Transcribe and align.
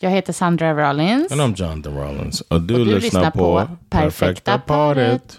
Jag 0.00 0.10
heter 0.10 0.32
Sandra 0.32 0.74
Rollins. 0.88 1.32
And 1.32 1.40
I'm 1.40 1.54
Jonathan 1.56 1.94
Rollins. 1.96 2.40
Och 2.40 2.60
du, 2.62 2.74
Och 2.74 2.80
du 2.80 2.84
lyssnar, 2.84 3.00
lyssnar 3.00 3.30
på 3.30 3.66
på 3.66 3.76
Perfekta 3.90 4.58
paret. 4.58 5.38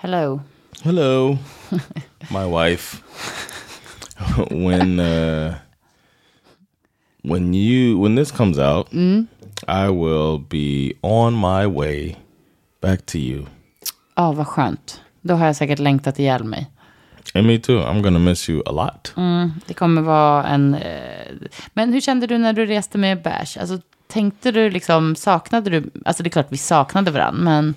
Hello. 0.00 0.40
Hello, 0.82 1.38
my 2.30 2.46
wife. 2.46 3.02
when 4.50 5.00
uh, 5.00 5.58
when 7.22 7.52
you 7.54 7.98
when 7.98 8.14
this 8.14 8.30
comes 8.30 8.58
out, 8.58 8.88
I 9.66 9.90
will 9.90 10.38
be 10.38 10.94
on 11.02 11.34
my 11.34 11.66
way 11.66 12.16
back 12.80 13.04
to 13.06 13.18
you. 13.18 13.46
Ja, 14.18 14.32
vad 14.32 14.46
skönt. 14.46 15.00
Då 15.20 15.34
har 15.34 15.46
jag 15.46 15.56
säkert 15.56 15.78
längtat 15.78 16.18
ihjäl 16.18 16.44
mig. 16.44 16.70
And 17.34 17.46
me 17.46 17.58
too. 17.58 17.80
I'm 17.80 18.02
gonna 18.02 18.18
miss 18.18 18.50
you 18.50 18.62
a 18.66 18.72
lot. 18.72 19.14
Det 19.66 19.74
kommer 19.74 20.02
vara 20.02 20.46
en... 20.46 20.74
Eh, 20.74 21.34
men 21.74 21.92
hur 21.92 22.00
kände 22.00 22.26
du 22.26 22.38
när 22.38 22.52
du 22.52 22.66
reste 22.66 22.98
med 22.98 23.22
Bash? 23.22 23.58
Alltså, 23.60 23.78
tänkte 24.06 24.52
du 24.52 24.70
liksom, 24.70 25.16
saknade 25.16 25.70
du... 25.70 25.90
Alltså 26.04 26.22
det 26.22 26.28
är 26.28 26.30
klart 26.30 26.46
vi 26.48 26.56
saknade 26.56 27.10
varandra, 27.10 27.42
men 27.42 27.74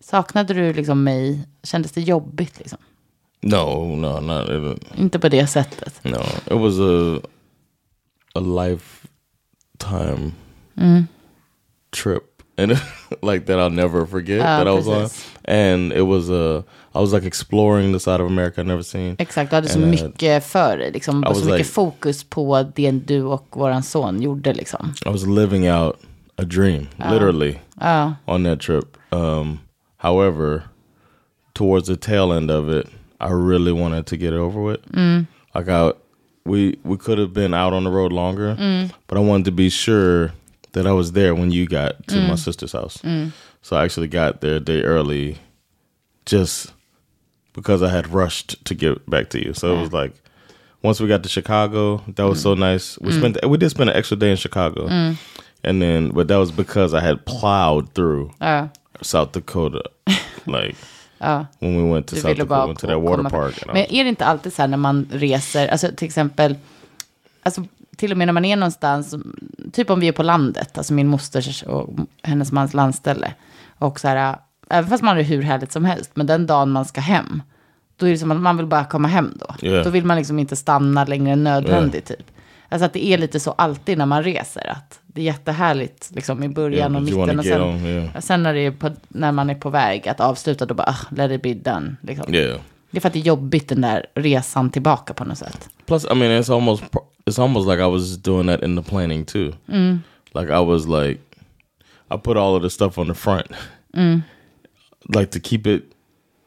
saknade 0.00 0.54
du 0.54 0.72
liksom 0.72 1.04
mig? 1.04 1.48
Kändes 1.62 1.92
det 1.92 2.00
jobbigt 2.00 2.58
liksom? 2.58 2.78
No, 3.40 3.96
no, 3.96 4.20
not 4.20 4.48
even. 4.48 4.78
Inte 4.96 5.18
på 5.18 5.28
det 5.28 5.46
sättet. 5.46 6.04
No, 6.04 6.20
it 6.46 6.60
was 6.60 6.78
a 6.78 7.20
a 8.34 8.40
lifetime 8.40 10.32
trip, 12.02 12.37
and 12.58 12.72
like 13.22 13.46
that 13.46 13.58
I'll 13.58 13.70
never 13.70 14.06
forget 14.06 14.40
Ah, 14.40 14.58
that 14.58 14.66
I 14.68 14.72
was 14.72 14.88
on. 14.88 15.08
And 15.44 15.92
it 15.92 16.02
was 16.06 16.30
a 16.30 16.64
I 16.94 17.00
was 17.00 17.12
like 17.12 17.26
exploring 17.26 17.92
the 17.92 18.00
side 18.00 18.20
of 18.20 18.26
America 18.26 18.60
I'd 18.60 18.66
never 18.66 18.82
seen. 18.82 19.16
Exakt, 19.18 19.50
du 19.50 19.56
hade 19.56 19.68
så 19.68 19.78
And, 19.78 19.84
uh, 19.84 19.90
mycket 19.90 20.44
för. 20.44 20.90
Liksom, 20.92 21.22
så 21.22 21.34
mycket 21.34 21.58
like- 21.58 21.64
fokus 21.64 22.24
på 22.24 22.62
det 22.74 22.90
du 22.90 23.22
och 23.22 23.46
våran 23.50 23.82
son 23.82 24.22
gjorde. 24.22 24.52
Liksom. 24.52 24.92
I 25.06 25.08
was 25.08 25.26
living 25.26 25.70
out 25.72 25.96
a 26.36 26.44
dream, 26.44 26.86
literally, 27.10 27.58
Ja, 27.80 28.14
on 28.26 28.44
that 28.44 28.60
trip. 28.60 28.96
Um, 29.10 29.58
however, 29.96 30.62
towards 31.54 31.88
the 31.88 31.96
tail 31.96 32.32
end 32.32 32.50
of 32.50 32.68
it, 32.68 32.86
I 33.20 33.32
really 33.32 33.72
wanted 33.72 34.06
to 34.06 34.16
get 34.16 34.32
it 34.32 34.38
over 34.38 34.60
with. 34.60 34.80
Like 35.54 35.68
I, 35.68 35.92
we 36.44 36.78
we 36.84 36.96
could 36.96 37.18
have 37.18 37.32
been 37.32 37.54
out 37.54 37.72
on 37.72 37.84
the 37.84 37.90
road 37.90 38.12
longer, 38.12 38.56
but 39.08 39.18
I 39.18 39.20
wanted 39.20 39.44
to 39.46 39.52
be 39.52 39.68
sure 39.70 40.32
that 40.78 40.86
I 40.86 40.92
was 40.92 41.12
there 41.12 41.34
when 41.34 41.50
you 41.50 41.66
got 41.66 42.06
to 42.08 42.20
my 42.20 42.34
mm. 42.34 42.38
sister's 42.38 42.72
house. 42.72 42.98
Mm. 42.98 43.32
So 43.62 43.76
I 43.76 43.84
actually 43.84 44.06
got 44.06 44.40
there 44.40 44.56
a 44.56 44.60
day 44.60 44.82
early, 44.82 45.38
just 46.24 46.72
because 47.52 47.82
I 47.82 47.88
had 47.88 48.06
rushed 48.06 48.64
to 48.66 48.74
get 48.74 49.10
back 49.10 49.28
to 49.30 49.44
you. 49.44 49.52
So 49.54 49.76
it 49.76 49.80
was 49.80 49.92
like. 49.92 50.12
Once 50.80 51.00
we 51.00 51.08
got 51.08 51.24
to 51.24 51.28
Chicago, 51.28 52.00
that 52.06 52.22
was 52.22 52.40
so 52.40 52.54
mm. 52.54 52.60
nice. 52.60 52.96
We 53.00 53.10
spent 53.10 53.44
we 53.44 53.58
did 53.58 53.68
spend 53.68 53.90
an 53.90 53.96
extra 53.96 54.16
day 54.16 54.30
in 54.30 54.36
Chicago, 54.36 54.86
and 55.64 55.82
then 55.82 56.10
but 56.10 56.28
that 56.28 56.36
was 56.36 56.52
because 56.52 56.94
I 56.94 57.00
had 57.00 57.26
plowed 57.26 57.92
through 57.94 58.30
ja, 58.40 58.68
South 59.02 59.32
Dakota, 59.32 59.82
like 60.46 60.76
ja. 61.20 61.46
when 61.58 61.74
we 61.74 61.82
went 61.82 62.06
to 62.06 62.14
Du 62.14 62.22
ville 62.22 62.34
Dakota, 62.34 62.48
bara 62.48 62.66
went 62.66 62.78
to 62.78 62.86
that 62.86 63.00
water 63.00 63.24
park. 63.24 63.66
Men 63.66 63.76
är 63.76 64.04
det 64.04 64.08
inte 64.08 64.24
alltid 64.24 64.52
så 64.52 64.62
här 64.62 64.68
när 64.68 64.76
man 64.76 65.08
reser, 65.10 65.68
alltså 65.68 65.88
till 65.96 66.06
exempel, 66.06 66.56
alltså 67.42 67.64
till 67.98 68.12
och 68.12 68.18
med 68.18 68.26
när 68.28 68.32
man 68.32 68.44
är 68.44 68.56
någonstans, 68.56 69.14
typ 69.72 69.90
om 69.90 70.00
vi 70.00 70.08
är 70.08 70.12
på 70.12 70.22
landet, 70.22 70.78
alltså 70.78 70.94
min 70.94 71.08
mosters 71.08 71.62
och 71.62 71.90
hennes 72.22 72.52
mans 72.52 72.74
landställe, 72.74 73.34
och 73.78 74.00
så 74.00 74.08
här, 74.08 74.36
även 74.70 74.90
fast 74.90 75.02
man 75.02 75.16
har 75.16 75.22
det 75.22 75.28
hur 75.28 75.42
härligt 75.42 75.72
som 75.72 75.84
helst, 75.84 76.10
men 76.14 76.26
den 76.26 76.46
dagen 76.46 76.70
man 76.70 76.84
ska 76.84 77.00
hem, 77.00 77.42
då 77.96 78.06
är 78.06 78.10
det 78.10 78.18
som 78.18 78.30
att 78.30 78.40
man 78.40 78.56
vill 78.56 78.66
bara 78.66 78.84
komma 78.84 79.08
hem 79.08 79.38
då. 79.40 79.66
Yeah. 79.66 79.84
Då 79.84 79.90
vill 79.90 80.04
man 80.04 80.16
liksom 80.16 80.38
inte 80.38 80.56
stanna 80.56 81.04
längre 81.04 81.32
än 81.32 81.44
nödvändigt 81.44 82.06
typ. 82.06 82.30
Alltså 82.68 82.86
att 82.86 82.92
det 82.92 83.06
är 83.06 83.18
lite 83.18 83.40
så 83.40 83.50
alltid 83.50 83.98
när 83.98 84.06
man 84.06 84.22
reser, 84.22 84.66
att 84.66 85.00
det 85.06 85.20
är 85.20 85.24
jättehärligt 85.24 86.10
liksom 86.14 86.42
i 86.42 86.48
början 86.48 86.92
Yeah, 86.92 86.96
och 86.96 87.02
mitten 87.02 87.38
och 87.38 87.44
sen, 87.44 87.62
on, 87.62 87.86
yeah. 87.86 88.20
sen 88.20 88.42
när, 88.42 88.70
på, 88.70 88.90
när 89.08 89.32
man 89.32 89.50
är 89.50 89.54
på 89.54 89.70
väg 89.70 90.08
att 90.08 90.20
avsluta, 90.20 90.66
då 90.66 90.74
bara, 90.74 90.88
ah, 90.88 91.06
let 91.10 91.30
it 91.30 91.42
be 91.42 91.54
done. 91.54 91.96
Liksom. 92.00 92.32
Yeah. 92.90 92.92
Det 92.92 92.98
är 92.98 93.00
för 93.00 93.08
att 93.08 93.12
det 93.12 93.18
är 93.18 93.22
jobbigt 93.22 93.68
den 93.68 93.80
där 93.80 94.06
resan 94.14 94.70
tillbaka 94.70 95.14
på 95.14 95.24
något 95.24 95.38
sätt. 95.38 95.68
Plus, 95.86 96.04
I 96.04 96.14
mean, 96.14 96.42
it's 96.42 96.54
almost 96.54 96.82
it's 97.26 97.42
almost 97.42 97.68
like 97.68 97.82
I 97.82 97.90
was 97.90 98.16
doing 98.16 98.46
that 98.46 98.62
in 98.62 98.76
the 98.76 98.90
planning 98.90 99.24
too. 99.24 99.52
Like 100.34 100.50
I 100.52 100.64
was 100.64 100.86
like, 100.86 101.20
I 102.10 102.16
put 102.22 102.36
all 102.36 102.56
of 102.56 102.62
the 102.62 102.70
stuff 102.70 102.98
on 102.98 103.08
the 103.08 103.14
front, 103.14 103.46
like 105.14 105.30
to 105.30 105.40
keep 105.40 105.66
it, 105.66 105.82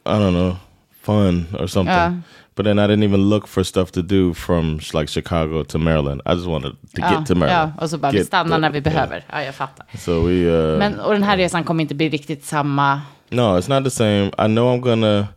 I 0.05 0.19
don't 0.19 0.33
know, 0.33 0.57
fun 1.01 1.45
or 1.59 1.67
something. 1.67 1.93
Yeah. 1.95 2.13
But 2.55 2.65
then 2.65 2.79
I 2.79 2.87
didn't 2.87 3.03
even 3.03 3.29
look 3.29 3.47
for 3.47 3.63
stuff 3.63 3.91
to 3.91 4.01
do 4.01 4.33
from 4.33 4.79
like 4.93 5.07
Chicago 5.09 5.63
to 5.63 5.77
Maryland. 5.77 6.21
I 6.25 6.33
just 6.33 6.47
wanted 6.47 6.75
to 6.95 7.01
get 7.01 7.25
to 7.25 7.33
ja, 7.33 7.39
Maryland. 7.39 7.71
och 7.81 7.89
så 7.89 7.97
bara, 7.97 8.11
vi 8.11 8.17
Get 8.17 8.27
stannar 8.27 8.55
the- 8.57 8.61
när 8.61 8.69
vi 8.69 8.77
yeah. 8.77 8.83
behöver. 8.93 9.23
Ja, 9.31 9.43
jag 9.43 9.55
fattar. 9.55 9.85
So 9.97 10.21
we. 10.27 10.33
Uh, 10.33 10.77
Men, 10.79 10.99
och 10.99 11.13
den 11.13 11.23
här 11.23 11.37
resan 11.37 11.63
kommer 11.63 11.81
inte 11.81 11.95
bli 11.95 12.09
riktigt 12.09 12.45
samma. 12.45 13.01
No, 13.29 13.41
it's 13.41 13.69
not 13.69 13.83
the 13.83 13.91
same. 13.91 14.25
I 14.25 14.47
know 14.47 14.75
I'm 14.75 14.79
gonna. 14.79 15.27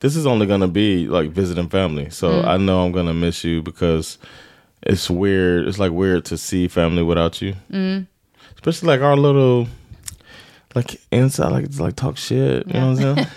This 0.00 0.16
is 0.16 0.26
only 0.26 0.46
gonna 0.46 0.68
be 0.68 1.06
like 1.08 1.30
visiting 1.30 1.68
family, 1.68 2.10
so 2.10 2.42
I 2.42 2.56
know 2.56 2.84
I'm 2.84 2.92
gonna 2.92 3.12
miss 3.14 3.44
you 3.44 3.62
because 3.62 4.18
it's 4.82 5.10
weird. 5.10 5.68
It's 5.68 5.78
like 5.78 5.92
weird 5.92 6.24
to 6.26 6.36
see 6.38 6.68
family 6.68 7.02
without 7.02 7.42
you, 7.42 7.54
especially 8.54 8.88
like 8.88 9.02
our 9.02 9.16
little, 9.16 9.66
like 10.74 11.00
inside, 11.12 11.52
like 11.52 11.64
it's 11.64 11.80
like 11.80 11.96
talk 11.96 12.16
shit. 12.16 12.66
You 12.66 12.72
know 12.72 12.92
what 12.92 13.04
I'm 13.04 13.14
saying? 13.16 13.26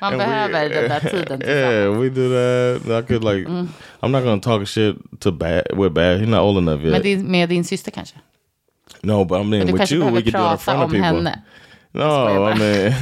Man 0.00 0.52
we- 0.52 0.68
den 0.68 0.88
där 0.88 1.00
tiden 1.10 1.40
yeah, 1.40 1.98
we 1.98 2.08
do 2.10 2.28
that. 2.28 2.90
I 2.90 3.02
could 3.06 3.22
like. 3.24 3.46
I'm 4.02 4.10
not 4.12 4.24
gonna 4.24 4.40
talk 4.40 4.66
shit 4.66 4.96
to 5.20 5.30
bad 5.30 5.62
with 5.76 5.94
bad. 5.94 6.20
He's 6.20 6.28
not 6.28 6.40
old 6.40 6.58
enough 6.58 6.82
yet. 6.82 6.92
Med 6.92 7.02
din, 7.02 7.30
med 7.30 7.48
din 7.48 7.64
syster 7.64 7.90
kanske? 7.92 8.16
no, 9.02 9.24
but 9.24 9.40
I 9.40 9.44
mean 9.44 9.72
with 9.72 9.90
you, 9.92 10.04
we 10.06 10.22
could 10.22 10.32
do 10.32 10.46
it 10.46 10.52
in 10.52 10.58
front 10.58 10.82
of 10.82 10.90
people. 10.90 11.04
henne. 11.06 11.42
No, 11.92 12.48
I 12.48 12.58
mean, 12.58 12.92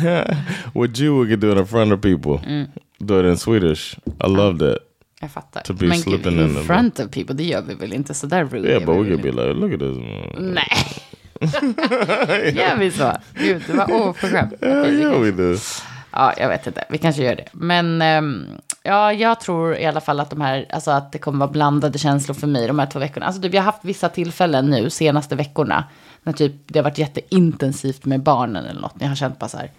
with 0.75 1.01
you, 1.01 1.23
we 1.23 1.29
could 1.29 1.41
do 1.41 1.53
it 1.53 1.59
in 1.59 1.67
front 1.67 1.93
of 1.93 2.01
people. 2.03 2.67
Do 2.99 3.21
it 3.21 3.27
in 3.27 3.37
Swedish. 3.39 3.97
I 4.25 4.27
love 4.27 4.59
that. 4.59 4.79
Jag 5.21 5.31
fattar. 5.31 5.61
To 5.61 5.73
be 5.73 5.87
Men 5.87 5.97
gud, 5.97 6.05
slipping 6.05 6.33
in 6.33 6.59
in 6.59 6.65
front 6.65 7.01
of 7.01 7.11
people, 7.11 7.35
det 7.35 7.45
gör 7.45 7.63
vi 7.63 7.75
väl 7.75 7.93
inte 7.93 8.15
sådär 8.15 8.45
rude? 8.45 8.69
Yeah, 8.69 8.85
but 8.85 8.97
we 8.97 9.09
could 9.09 9.23
be 9.23 9.31
like, 9.31 9.55
look 9.55 9.73
at 9.73 9.81
this. 9.81 9.97
Nej. 10.39 11.03
Gör 12.55 12.77
vi 12.79 12.91
så? 12.91 13.13
Gud, 13.35 13.63
det 13.67 13.73
var 13.73 13.93
oförskämt. 14.09 14.53
Yeah, 14.63 14.81
Okej, 14.81 15.21
vi 15.21 15.31
do. 15.31 15.57
Ja, 16.13 16.33
jag 16.37 16.49
vet 16.49 16.67
inte. 16.67 16.85
Vi 16.89 16.99
kanske 16.99 17.23
gör 17.23 17.37
det. 17.37 17.49
Men 17.53 18.03
ehm, 18.03 18.47
ja, 18.83 19.13
jag 19.13 19.41
tror 19.41 19.77
i 19.77 19.87
alla 19.87 20.01
fall 20.01 20.21
att 20.21 20.31
de 20.31 20.41
här, 20.41 20.67
alltså 20.71 20.91
att 20.91 21.13
det 21.13 21.19
kommer 21.19 21.39
vara 21.39 21.51
blandade 21.51 21.99
känslor 21.99 22.35
för 22.35 22.47
mig 22.47 22.67
de 22.67 22.79
här 22.79 22.87
två 22.87 22.99
veckorna. 22.99 23.27
Alltså 23.27 23.43
typ, 23.43 23.55
jag 23.55 23.61
har 23.63 23.67
haft 23.73 23.85
vissa 23.85 24.09
tillfällen 24.09 24.71
nu, 24.71 24.91
senaste 24.91 25.37
veckorna, 25.37 25.85
när 26.23 26.33
typ 26.33 26.53
det 26.67 26.79
har 26.79 26.85
varit 26.85 26.99
jätteintensivt 26.99 28.05
med 28.05 28.23
barnen 28.23 28.65
eller 28.65 28.81
något. 28.81 28.95
Jag 28.99 29.09
har 29.09 29.15
känt 29.15 29.39
bara 29.39 29.49
så 29.49 29.57
här, 29.57 29.71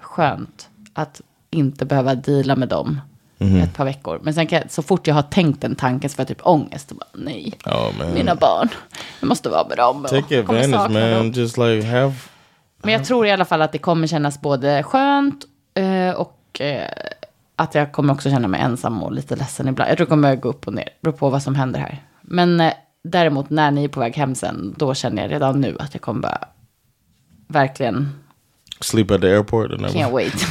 skönt 0.00 0.68
att 0.92 1.20
inte 1.50 1.84
behöva 1.84 2.14
deala 2.14 2.56
med 2.56 2.68
dem 2.68 3.00
ett 3.38 3.74
par 3.74 3.84
veckor. 3.84 4.20
Men 4.22 4.34
sen 4.34 4.46
kan 4.46 4.58
jag, 4.58 4.70
så 4.70 4.82
fort 4.82 5.06
jag 5.06 5.14
har 5.14 5.22
tänkt 5.22 5.60
den 5.60 5.74
tanken 5.74 6.10
så 6.10 6.14
får 6.16 6.20
jag 6.22 6.28
typ 6.28 6.46
ångest. 6.46 6.90
Och 6.90 6.96
bara, 6.96 7.08
nej, 7.12 7.52
Oh 7.64 7.98
man, 7.98 8.14
mina 8.14 8.34
barn, 8.34 8.68
jag 9.20 9.28
måste 9.28 9.48
vara 9.48 9.68
med 9.68 9.76
dem. 9.76 10.04
take 10.10 10.40
advantage, 10.40 10.70
sakna 10.70 11.00
dem. 11.00 11.10
man. 11.10 11.32
Just 11.32 11.58
like 11.58 11.86
have. 11.86 12.14
Men 12.82 12.92
jag 12.92 13.04
tror 13.04 13.26
i 13.26 13.30
alla 13.30 13.44
fall 13.44 13.62
att 13.62 13.72
det 13.72 13.78
kommer 13.78 14.06
kännas 14.06 14.40
både 14.40 14.82
skönt 14.82 15.44
eh, 15.74 16.10
och 16.10 16.60
eh, 16.60 16.90
att 17.56 17.74
jag 17.74 17.92
kommer 17.92 18.14
också 18.14 18.30
känna 18.30 18.48
mig 18.48 18.60
ensam 18.60 19.02
och 19.02 19.12
lite 19.12 19.36
ledsen 19.36 19.68
ibland. 19.68 19.90
Jag 19.90 19.96
tror 19.96 20.06
det 20.06 20.10
kommer 20.10 20.36
gå 20.36 20.48
upp 20.48 20.66
och 20.66 20.74
ner, 20.74 20.88
beror 21.00 21.12
på 21.14 21.30
vad 21.30 21.42
som 21.42 21.54
händer 21.54 21.80
här. 21.80 22.02
Men 22.20 22.60
eh, 22.60 22.72
däremot 23.10 23.50
när 23.50 23.70
ni 23.70 23.84
är 23.84 23.88
på 23.88 24.00
väg 24.00 24.16
hem 24.16 24.34
sen, 24.34 24.74
då 24.78 24.94
känner 24.94 25.22
jag 25.22 25.32
redan 25.32 25.60
nu 25.60 25.76
att 25.78 25.94
jag 25.94 26.00
kommer 26.02 26.20
bara 26.20 26.38
verkligen 27.48 28.12
Sleep 28.80 29.10
at 29.10 29.20
the 29.20 29.26
airport 29.26 29.70
and 29.70 29.80
can't 29.80 30.12
wait. 30.12 30.32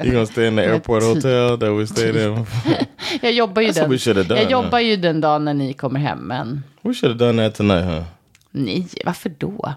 You're 0.00 0.12
gonna 0.12 0.26
stay 0.26 0.46
in 0.48 0.56
the 0.56 0.62
airport 0.62 1.02
hotel 1.02 1.58
that 1.58 1.70
we 1.70 1.86
stayed 1.86 2.16
in. 2.16 2.46
jag 3.22 3.32
jobbar 3.32 3.62
ju 3.62 3.68
That's 3.68 3.80
what 3.80 3.90
we 3.90 3.98
should 3.98 4.16
have 4.16 4.28
den, 4.28 4.36
done, 4.36 4.40
jag 4.40 4.50
jobbar 4.50 4.78
ju 4.78 4.96
den 4.96 5.20
dagen 5.20 5.44
när 5.44 5.54
ni 5.54 5.72
kommer 5.72 6.00
hem, 6.00 6.18
men 6.18 6.62
we 6.82 6.94
should 6.94 7.12
have 7.12 7.32
done 7.32 7.48
that 7.48 7.56
tonight, 7.56 7.84
huh? 7.84 8.02
nej, 8.50 8.88
varför 9.04 9.32
då? 9.38 9.74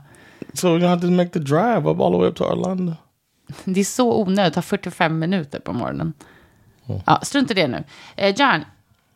So 0.53 0.67
we're 0.67 0.79
gonna 0.79 0.87
have 0.87 1.01
to 1.01 1.11
make 1.11 1.29
the 1.29 1.39
drive 1.39 1.89
up 1.89 1.99
all 1.99 2.11
the 2.11 2.17
way 2.17 2.27
up 2.27 2.35
to 2.35 2.43
Arlanda. 2.43 2.95
Det 3.63 3.79
är 3.79 3.83
så 3.83 4.21
onödigt, 4.21 4.53
det 4.53 4.55
tar 4.55 4.61
45 4.61 5.19
minuter 5.19 5.59
på 5.59 5.73
morgonen. 5.73 6.13
Ja, 7.05 7.19
strunt 7.23 7.51
i 7.51 7.53
det 7.53 7.67
nu. 7.67 7.83
Eh, 8.15 8.35
John, 8.35 8.65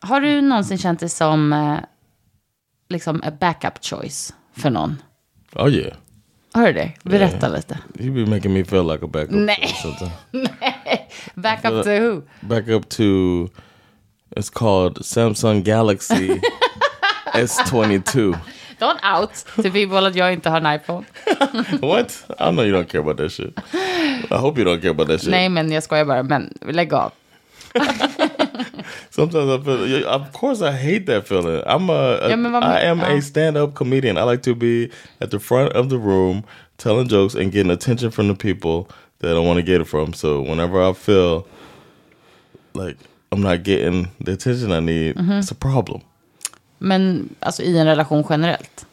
har 0.00 0.20
du 0.20 0.40
någonsin 0.40 0.78
känt 0.78 1.00
dig 1.00 1.08
som 1.08 1.52
eh, 1.52 1.78
liksom 2.88 3.22
a 3.24 3.30
backup 3.40 3.84
choice 3.84 4.34
för 4.56 4.70
någon? 4.70 5.02
Oh 5.54 5.68
yeah. 5.74 5.96
Har 6.52 6.66
du 6.66 6.72
det? 6.72 6.92
Berätta 7.02 7.48
lite. 7.48 7.78
You 7.98 8.12
be 8.24 8.30
making 8.30 8.52
me 8.52 8.64
feel 8.64 8.86
like 8.92 9.04
a 9.04 9.08
backup. 9.08 9.30
Nej. 10.32 11.08
Backup 11.34 11.84
to 11.84 11.90
who? 11.90 12.22
Backup 12.40 12.88
to 12.88 13.02
it's 14.36 14.50
called 14.52 15.04
Samsung 15.04 15.62
Galaxy 15.62 16.40
S22. 17.34 18.38
Don't 18.78 19.00
out 19.02 19.44
to 19.56 19.70
people 19.70 20.06
att 20.06 20.14
jag 20.14 20.32
inte 20.32 20.50
har 20.50 20.60
en 20.60 20.80
iPhone. 20.80 21.04
What? 21.80 22.24
I 22.38 22.50
know 22.50 22.64
you 22.64 22.72
don't 22.72 22.84
care 22.84 23.00
about 23.00 23.16
that 23.16 23.32
shit. 23.32 23.58
I 24.30 24.34
hope 24.34 24.60
you 24.60 24.68
don't 24.68 24.80
care 24.80 24.90
about 24.90 25.08
that 25.08 25.20
shit. 25.20 25.30
Nej, 25.30 25.48
men 25.48 25.72
jag 25.72 25.82
skojar 25.82 26.04
bara. 26.04 26.22
Men 26.22 26.58
lägg 26.60 26.94
av. 26.94 27.12
Sometimes 29.18 29.50
I 29.50 29.64
feel, 29.64 30.08
of 30.08 30.32
course, 30.32 30.62
I 30.62 30.72
hate 30.72 31.06
that 31.06 31.26
feeling. 31.28 31.62
I'm 31.66 31.90
a, 31.90 32.28
Ja, 32.28 32.36
vad 32.36 32.38
men- 32.38 32.62
I 32.62 32.80
am 32.86 32.98
ja. 33.00 33.06
a 33.16 33.20
stand-up 33.22 33.74
comedian. 33.74 34.16
I 34.18 34.22
like 34.22 34.42
to 34.42 34.54
be 34.54 34.90
at 35.20 35.30
the 35.30 35.38
front 35.38 35.72
of 35.72 35.88
the 35.88 35.96
room, 35.98 36.42
telling 36.76 37.08
jokes 37.08 37.34
and 37.34 37.52
getting 37.52 37.70
attention 37.72 38.10
from 38.10 38.28
the 38.28 38.34
people 38.34 38.86
that 39.20 39.36
I 39.36 39.40
want 39.40 39.56
to 39.58 39.62
get 39.62 39.80
it 39.80 39.86
from. 39.88 40.12
So 40.14 40.40
whenever 40.40 40.80
I 40.90 40.92
feel 40.94 41.46
like 42.74 42.96
I'm 43.32 43.40
not 43.42 43.62
getting 43.64 44.08
the 44.24 44.32
attention 44.32 44.72
I 44.72 44.80
need, 44.80 45.16
Mm-hmm. 45.16 45.38
it's 45.40 45.50
a 45.50 45.54
problem. 45.54 46.00
Men 46.78 47.28
alltså 47.40 47.62
i 47.62 47.78
en 47.78 47.86
relation 47.86 48.24
generellt. 48.28 48.86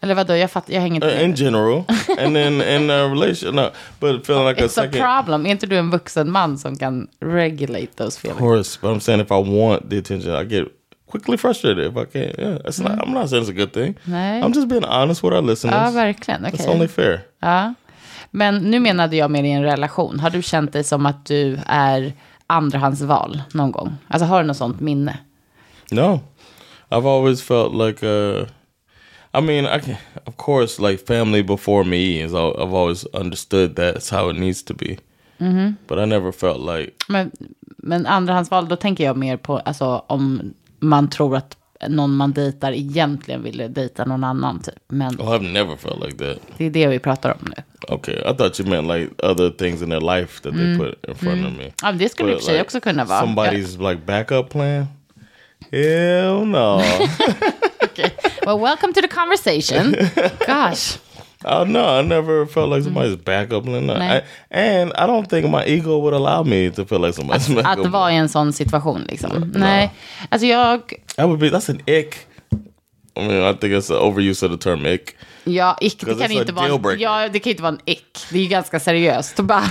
Eller 0.00 0.14
vadå, 0.14 0.36
jag 0.36 0.50
fattar, 0.50 0.72
jag 0.74 0.80
hänger 0.80 0.94
inte 0.94 1.06
Uh, 1.06 1.14
med. 1.14 1.24
in 1.24 1.34
general, 1.34 1.76
and 2.18 2.34
then 2.36 2.62
in 2.62 2.90
a 2.90 3.04
relation, 3.08 3.54
no, 3.56 3.70
but 4.00 4.26
feeling 4.26 4.48
like 4.48 4.60
a 4.60 4.64
It's 4.64 4.66
a 4.66 4.82
second. 4.84 5.00
problem. 5.02 5.46
Är 5.46 5.50
inte 5.50 5.66
du 5.66 5.76
en 5.78 5.90
vuxen 5.90 6.30
man 6.30 6.58
som 6.58 6.76
kan 6.76 7.08
regulate 7.20 7.86
those 7.96 8.06
Of 8.16 8.22
feelings? 8.22 8.38
course, 8.40 8.78
but 8.82 8.90
I'm 8.90 9.00
saying 9.00 9.20
if 9.20 9.30
I 9.30 9.50
want 9.60 9.90
the 9.90 9.98
attention, 9.98 10.42
I 10.42 10.44
get 10.44 10.68
quickly 11.10 11.36
frustrated 11.38 11.84
if 11.86 11.96
I 11.96 12.04
can't. 12.18 12.38
Yeah, 12.38 12.56
it's 12.64 12.82
not, 12.82 12.92
I'm 13.08 13.12
not 13.14 13.30
saying 13.30 13.42
it's 13.44 13.50
a 13.50 13.58
good 13.58 13.72
thing. 13.72 13.94
Nej. 14.04 14.42
I'm 14.42 14.52
just 14.54 14.68
being 14.68 14.84
honest 14.84 15.22
with 15.22 15.34
our 15.34 15.42
listeners. 15.42 15.74
Ja, 15.74 15.90
verkligen. 15.90 16.44
Okej. 16.46 16.58
It's 16.58 16.68
only 16.74 16.88
fair. 16.88 17.20
Ja. 17.40 17.74
Men 18.30 18.56
nu 18.58 18.80
menade 18.80 19.16
jag 19.16 19.30
mer 19.30 19.42
i 19.44 19.50
en 19.52 19.62
relation. 19.62 20.20
Har 20.20 20.30
du 20.30 20.42
känt 20.42 20.72
dig 20.72 20.84
som 20.84 21.06
att 21.06 21.26
du 21.26 21.58
är 21.66 22.12
andrahandsval 22.46 23.42
någon 23.52 23.72
gång? 23.72 23.96
Alltså 24.08 24.26
har 24.26 24.40
du 24.40 24.46
något 24.46 24.56
sånt 24.56 24.80
minne? 24.80 25.18
No, 25.90 26.20
I've 26.90 27.16
always 27.16 27.42
felt 27.42 27.72
like 27.74 28.06
uh, 28.06 28.46
I 29.34 29.40
mean, 29.40 29.66
I 29.66 29.78
can, 29.80 29.96
of 30.24 30.36
course, 30.36 30.78
like 30.90 31.06
family 31.06 31.42
before 31.42 31.84
me 31.84 32.24
is. 32.24 32.32
al- 32.34 32.56
I've 32.62 32.74
always 32.74 33.06
understood 33.14 33.76
that's 33.76 34.10
how 34.10 34.30
it 34.30 34.36
needs 34.38 34.62
to 34.64 34.74
be. 34.74 34.96
But 35.88 35.98
I 35.98 36.04
never 36.04 36.32
felt 36.32 36.58
like 36.76 36.92
Men, 37.08 37.30
men 37.76 38.06
andrahandsval, 38.06 38.68
då 38.68 38.76
tänker 38.76 39.04
jag 39.04 39.16
mer 39.16 39.36
på 39.36 39.58
alltså, 39.58 40.04
om 40.06 40.54
man 40.80 41.10
tror 41.10 41.36
att 41.36 41.56
någon 41.88 42.16
man 42.16 42.32
dejtar 42.32 42.72
egentligen 42.72 43.42
ville 43.42 43.68
dejta 43.68 44.04
någon 44.04 44.24
annan 44.24 44.60
typ. 44.62 44.74
Men 44.88 45.20
oh, 45.20 45.28
I've 45.34 45.52
never 45.52 45.76
felt 45.76 46.04
like 46.04 46.18
that. 46.18 46.38
det 46.58 46.64
är 46.64 46.70
det 46.70 46.86
vi 46.86 46.98
pratar 46.98 47.30
om 47.30 47.52
nu. 47.56 47.62
Okay, 47.94 48.14
I 48.14 48.34
thought 48.36 48.60
you 48.60 48.68
meant 48.68 48.88
like 48.88 49.26
other 49.26 49.50
things 49.50 49.82
in 49.82 49.90
their 49.90 50.00
life 50.20 50.42
that 50.42 50.52
they 50.54 50.76
put 50.78 51.08
in 51.08 51.14
front 51.14 51.46
of 51.46 51.52
me. 51.58 51.72
Ja, 51.82 51.92
det 51.92 52.08
skulle 52.08 52.32
i 52.32 52.34
och 52.34 52.38
för 52.40 52.46
sig 52.46 52.60
också 52.60 52.80
kunna 52.80 53.04
vara. 53.04 53.20
somebody's 53.26 53.90
like 53.90 54.02
backup 54.06 54.50
plan. 54.50 54.86
Hell 55.72 56.46
no. 56.46 56.80
Okay. 57.98 58.12
Well, 58.46 58.58
welcome 58.58 58.92
to 58.92 59.00
the 59.00 59.08
conversation. 59.08 59.94
Gosh. 60.46 60.98
Oh 61.44 61.64
no, 61.64 61.98
I 62.00 62.02
never 62.02 62.46
felt 62.46 62.68
like 62.70 62.82
somebody's 62.82 63.16
backup 63.16 63.64
plan. 63.64 63.86
No. 63.86 63.94
I, 63.94 64.22
and 64.50 64.92
I 64.96 65.06
don't 65.06 65.30
think 65.30 65.48
my 65.48 65.64
ego 65.64 65.98
would 65.98 66.12
allow 66.14 66.42
me 66.42 66.70
to 66.70 66.84
feel 66.84 66.98
like 66.98 67.14
somebody's 67.14 67.48
backup. 67.48 67.78
Att 67.86 67.92
vara 67.92 68.12
i 68.12 68.16
en 68.16 68.28
sån 68.28 68.52
situation 68.52 69.02
liksom. 69.08 69.52
Nej, 69.54 69.90
alltså 70.28 70.46
jag, 70.46 70.92
That 71.16 71.26
would 71.26 71.38
be 71.40 71.50
that's 71.50 71.70
an 71.70 71.80
ick. 71.86 72.14
I 73.16 73.20
mean, 73.26 73.42
I 73.54 73.58
think 73.58 73.72
it's 73.74 73.90
an 73.90 73.96
overuse 74.02 74.46
of 74.46 74.52
the 74.52 74.58
term 74.58 74.86
ick. 74.86 75.16
ja, 75.44 75.76
ick, 75.80 76.00
det 76.06 76.14
kan 76.18 76.30
inte 76.30 76.52
vara, 76.52 76.94
ja, 76.94 77.28
det 77.28 77.38
kan 77.38 77.50
inte 77.50 77.62
vara 77.62 77.72
en 77.72 77.80
ick. 77.84 78.18
Det 78.30 78.38
är 78.38 78.42
ju 78.42 78.48
ganska 78.48 78.80
seriöst. 78.80 79.38
Och 79.38 79.44
bara, 79.44 79.70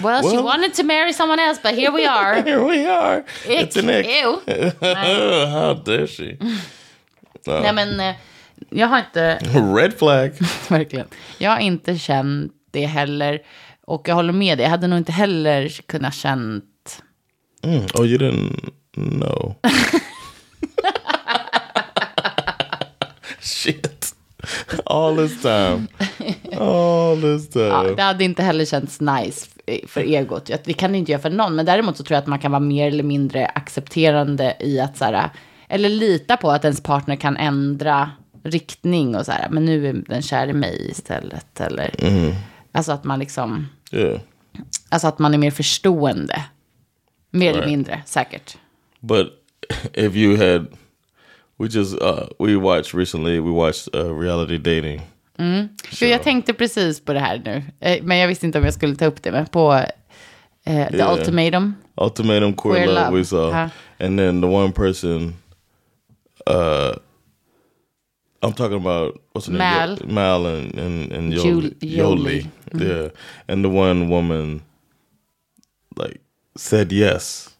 well, 0.00 0.22
she 0.30 0.42
wanted 0.42 0.74
to 0.74 0.82
marry 0.84 1.12
someone 1.12 1.42
else, 1.42 1.60
but 1.62 1.72
here 1.74 1.90
we 1.90 2.06
are. 2.10 2.34
Here 2.42 2.64
we 2.64 2.86
are. 2.90 3.24
Ick. 3.48 3.60
It's 3.60 3.78
an 3.78 3.90
ick. 3.90 4.06
Ew. 4.06 4.40
How 5.50 5.74
dare 5.74 6.06
she? 6.06 6.36
Nej, 7.46 7.72
men 7.72 8.00
eh, 8.00 8.14
jag 8.70 8.86
har 8.86 8.98
inte, 8.98 9.38
Red 9.76 9.94
flag. 9.98 10.32
verkligen, 10.68 11.06
jag 11.38 11.50
har 11.50 11.58
inte 11.58 11.98
känt 11.98 12.52
det 12.70 12.86
heller. 12.86 13.38
Och 13.86 14.08
jag 14.08 14.14
håller 14.14 14.32
med 14.32 14.58
dig, 14.58 14.64
jag 14.64 14.70
hade 14.70 14.86
nog 14.86 14.98
inte 14.98 15.12
heller 15.12 15.68
kunnat 15.68 16.14
känt 16.14 16.64
Mm. 17.62 17.84
Oh, 17.94 18.06
you 18.06 18.18
didn't 18.18 18.70
know. 18.94 19.54
Shit. 23.40 24.14
All 24.84 25.16
this 25.16 25.42
time. 25.42 25.86
All 26.58 27.20
this 27.20 27.48
time. 27.50 27.64
Ja, 27.66 27.94
det 27.96 28.02
hade 28.02 28.24
inte 28.24 28.42
heller 28.42 28.64
känts 28.64 29.00
nice 29.00 29.46
för 29.86 30.00
egot. 30.00 30.50
Det 30.64 30.72
kan 30.72 30.92
det 30.92 30.98
inte 30.98 31.12
göra 31.12 31.22
för 31.22 31.30
någon. 31.30 31.56
Men 31.56 31.66
däremot 31.66 31.96
så 31.96 32.04
tror 32.04 32.14
jag 32.14 32.22
att 32.22 32.26
man 32.26 32.38
kan 32.38 32.50
vara 32.50 32.60
mer 32.60 32.88
eller 32.88 33.04
mindre 33.04 33.46
accepterande 33.46 34.56
i 34.60 34.80
att 34.80 34.96
så 34.96 35.04
här, 35.04 35.30
eller 35.68 35.88
lita 35.88 36.36
på 36.36 36.50
att 36.50 36.64
ens 36.64 36.80
partner 36.80 37.16
kan 37.16 37.36
ändra 37.36 38.10
riktning 38.42 39.16
och 39.16 39.26
så 39.26 39.32
här, 39.32 39.48
men 39.50 39.64
nu 39.64 39.88
är 39.88 39.92
den 39.92 40.22
kär 40.22 40.46
i 40.48 40.52
mig 40.52 40.90
istället. 40.90 41.60
Eller, 41.60 41.90
alltså 42.72 42.92
att 42.92 43.04
man 43.04 43.18
liksom, 43.18 43.68
Yeah. 43.92 44.20
alltså 44.88 45.08
att 45.08 45.18
man 45.18 45.34
är 45.34 45.38
mer 45.38 45.50
förstående. 45.50 46.44
Mer 47.30 47.50
eller 47.50 47.58
Right. 47.60 47.70
mindre, 47.70 48.02
säkert. 48.06 48.56
But 49.00 49.26
if 49.92 50.14
you 50.14 50.36
had, 50.36 50.66
we 51.58 51.66
just 51.66 51.94
uh, 52.02 52.20
we 52.38 52.54
watched 52.56 52.94
recently. 53.00 53.40
We 53.40 53.50
watched 53.50 53.94
uh, 53.94 54.18
reality 54.18 54.58
dating. 54.58 55.00
För 55.92 56.06
jag 56.06 56.22
tänkte 56.22 56.52
precis 56.54 57.00
på 57.00 57.12
det 57.12 57.20
här 57.20 57.42
nu, 57.44 57.62
eh, 57.80 58.02
men 58.02 58.18
jag 58.18 58.28
visste 58.28 58.46
inte 58.46 58.58
om 58.58 58.64
jag 58.64 58.74
skulle 58.74 58.96
ta 58.96 59.06
upp 59.06 59.22
det, 59.22 59.32
men 59.32 59.46
på 59.46 59.72
eh, 60.64 60.88
The 60.90 60.96
Yeah. 60.96 61.12
Ultimatum. 61.18 61.74
Ultimatum 61.96 62.52
Queer, 62.54 62.74
Queer 62.74 62.86
Love, 62.86 63.00
Love. 63.06 63.18
we 63.18 63.24
saw, 63.24 63.62
Huh. 63.62 63.68
and 64.06 64.18
then 64.18 64.40
the 64.40 64.46
one 64.46 64.72
person, 64.72 65.34
uh, 66.46 66.96
I'm 68.42 68.52
talking 68.52 68.76
about 68.76 69.20
what's 69.32 69.46
her 69.46 69.52
Mal. 69.52 69.96
name? 69.96 70.14
Mal 70.14 70.46
and 70.46 70.78
and 70.78 71.12
and 71.12 71.32
Yoli, 71.32 71.74
Yoli. 71.80 72.46
Yoli. 72.72 72.80
yeah, 72.80 73.08
and 73.48 73.64
the 73.64 73.68
one 73.68 74.08
woman, 74.08 74.62
like 75.96 76.20
said 76.56 76.92
yes, 76.92 77.56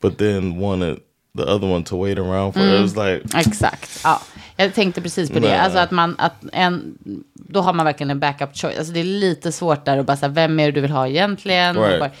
but 0.00 0.18
then 0.18 0.56
wanted 0.56 1.00
the 1.34 1.46
other 1.46 1.66
one 1.66 1.84
to 1.84 1.96
wait 1.96 2.18
around 2.18 2.52
for. 2.52 2.60
It 2.60 2.80
was 2.80 2.96
like 2.96 3.22
Exakt. 3.34 4.00
Ja, 4.04 4.20
jag 4.56 4.74
tänkte 4.74 5.02
precis 5.02 5.30
på 5.30 5.34
det. 5.34 5.48
Nej. 5.48 5.58
Alltså 5.58 5.78
att 5.78 5.90
man, 5.90 6.14
att 6.18 6.44
en, 6.52 6.98
då 7.34 7.60
har 7.60 7.72
man 7.72 7.86
verkligen 7.86 8.10
en 8.10 8.20
backup 8.20 8.56
choice. 8.56 8.78
Alltså 8.78 8.92
det 8.92 9.00
är 9.00 9.04
lite 9.04 9.52
svårt 9.52 9.84
där 9.84 9.98
att 9.98 10.06
bara 10.06 10.16
säga, 10.16 10.28
vem 10.28 10.60
är 10.60 10.66
det 10.66 10.72
du 10.72 10.80
vill 10.80 10.90
ha 10.90 11.08
egentligen? 11.08 11.76
Right. 11.76 12.12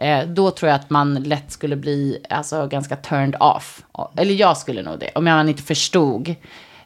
Eh, 0.00 0.26
då 0.26 0.50
tror 0.50 0.70
jag 0.70 0.76
att 0.80 0.90
man 0.90 1.14
lätt 1.14 1.50
skulle 1.52 1.76
bli 1.76 2.18
alltså, 2.28 2.66
ganska 2.66 2.96
turned 2.96 3.36
off. 3.40 3.82
Eller 4.16 4.34
jag 4.34 4.56
skulle 4.56 4.82
nog 4.82 4.98
det, 4.98 5.10
om 5.14 5.24
man 5.24 5.48
inte 5.48 5.62
förstod 5.62 6.34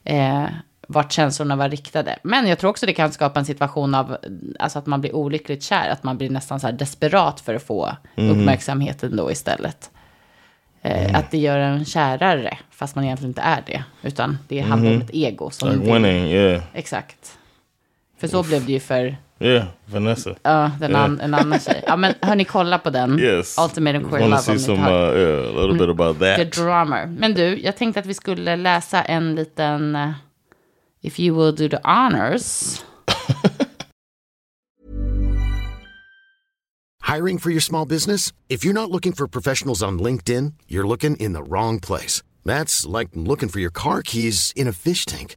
eh, 0.04 0.44
vart 0.88 1.12
känslorna 1.12 1.56
var 1.56 1.68
riktade. 1.68 2.18
Men 2.23 2.47
jag 2.49 2.59
tror 2.59 2.71
också 2.71 2.87
det 2.87 2.92
kan 2.92 3.12
skapa 3.12 3.40
en 3.40 3.47
situation 3.47 3.94
av 3.94 4.16
alltså 4.59 4.78
att 4.78 4.87
man 4.87 5.00
blir 5.00 5.14
olyckligt 5.14 5.62
kär, 5.62 5.88
att 5.88 6.02
man 6.02 6.18
blir 6.18 6.30
nästan 6.30 6.61
så 6.61 6.66
här 6.66 6.75
desperat 6.75 7.40
för 7.40 7.54
att 7.54 7.62
få 7.62 7.97
uppmärksamheten 8.16 9.16
då 9.16 9.33
istället. 9.33 9.90
Eh, 10.83 11.18
Att 11.18 11.30
det 11.30 11.38
gör 11.38 11.59
en 11.59 11.85
kärare, 11.85 12.59
fast 12.71 12.94
man 12.94 13.04
egentligen 13.04 13.30
inte 13.30 13.40
är 13.40 13.62
det. 13.66 13.85
Utan 14.02 14.38
det 14.49 14.61
handlar 14.61 14.90
om 14.94 15.00
ett 15.00 15.11
ego 15.14 15.50
som 15.50 15.68
like 15.68 15.92
winning. 15.92 16.26
Yeah, 16.26 16.62
Exakt. 16.73 17.38
För 18.18 18.28
så 18.28 18.42
blev 18.42 18.66
det 18.66 18.73
ju 18.73 18.80
för 18.80 19.16
yeah, 19.40 19.66
Vanessa. 19.86 20.34
ja, 20.42 20.70
den 20.80 20.96
an, 20.96 21.20
en 21.20 21.34
annan 21.34 21.60
tjej. 21.60 21.82
Ja, 21.86 21.96
men 21.96 22.14
hörni, 22.22 22.44
kolla 22.44 22.78
på 22.78 22.90
den. 22.90 23.18
Yes, 23.18 23.58
Ultimatum 23.58 24.08
Queer 24.08 24.20
Want 24.20 24.30
Love. 24.30 24.42
to 24.42 24.52
see 24.52 24.58
some? 24.58 24.82
Uh, 24.82 25.12
yeah, 25.14 25.48
a 25.48 25.52
little 25.60 25.78
bit 25.78 25.88
about 25.88 26.18
that. 26.18 26.36
The 26.36 26.44
that. 26.44 26.52
Drummer. 26.52 27.06
Men 27.06 27.34
du, 27.34 27.60
jag 27.62 27.76
tänkte 27.76 28.00
att 28.00 28.06
vi 28.06 28.14
skulle 28.14 28.56
läsa 28.56 29.02
en 29.02 29.34
liten... 29.34 29.96
eh, 29.96 30.10
If 31.02 31.18
you 31.20 31.34
will 31.36 31.52
do 31.54 31.68
the 31.68 31.80
honors. 31.84 32.82
Hiring 37.02 37.38
for 37.38 37.50
your 37.50 37.60
small 37.60 37.84
business? 37.86 38.32
If 38.48 38.64
you're 38.64 38.72
not 38.72 38.90
looking 38.90 39.12
for 39.12 39.26
professionals 39.28 39.82
on 39.82 39.98
LinkedIn, 39.98 40.54
you're 40.68 40.86
looking 40.86 41.16
in 41.16 41.32
the 41.34 41.42
wrong 41.42 41.80
place. 41.80 42.22
That's 42.44 42.86
like 42.86 43.10
looking 43.14 43.48
for 43.50 43.60
your 43.60 43.70
car 43.70 44.02
keys 44.02 44.52
in 44.56 44.66
a 44.68 44.72
fish 44.72 45.04
tank. 45.04 45.36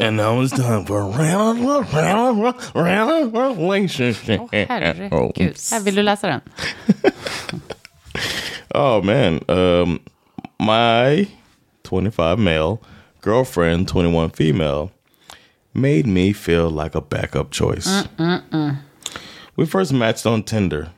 And 0.00 0.16
now 0.16 0.40
it's 0.40 0.52
time 0.52 0.84
for 0.86 1.04
round, 1.04 1.64
round, 1.64 2.56
round, 2.74 3.32
relationship. 3.58 4.40
Åh, 4.40 4.48
herregud. 4.68 5.56
Här, 5.70 5.80
vill 5.80 5.94
du 5.94 6.02
läsa 6.02 6.26
den? 6.26 6.40
Oh 8.76 9.00
man, 9.02 9.40
um, 9.48 10.00
my 10.58 11.28
25 11.84 12.38
male 12.40 12.78
girlfriend, 13.22 13.86
21 13.88 14.30
female, 14.30 14.90
made 15.72 16.06
me 16.06 16.32
feel 16.32 16.68
like 16.70 16.96
a 16.96 17.00
backup 17.00 17.52
choice. 17.52 18.04
We 19.56 19.66
first 19.66 19.92
matched 19.92 20.26
on 20.26 20.42
Tinder. 20.42 20.90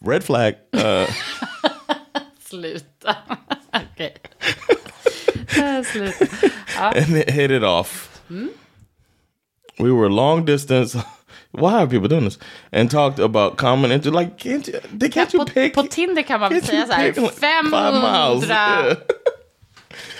Red 0.00 0.24
flag. 0.24 0.56
Uh, 0.72 1.06
Sluta. 2.48 3.16
Okej. 3.74 4.16
And 6.78 7.16
it 7.16 7.30
hit 7.30 7.50
it 7.50 7.62
off. 7.64 8.08
We 9.78 9.90
were 9.92 10.08
long 10.08 10.44
distance. 10.44 10.96
Why 11.50 11.72
are 11.82 11.86
people 11.86 12.08
doing 12.08 12.24
this? 12.24 12.38
And 12.72 12.90
talked 12.90 13.18
about 13.18 13.56
common 13.56 13.92
interest. 13.92 14.14
Like, 14.14 14.38
can't 14.38 14.66
you? 14.68 14.80
They 14.98 15.08
can't 15.08 15.32
you 15.34 15.40
På, 15.40 15.46
pick? 15.46 15.74
på 15.74 15.82
Tinder 15.82 16.22
kan 16.22 16.40
man 16.40 16.52
väl 16.52 16.62
säga 16.64 16.86
så 16.86 16.92
här, 16.92 17.12
pick, 17.12 17.16
like, 17.22 17.32
five 17.34 17.62
miles? 17.62 18.46
500 18.46 18.96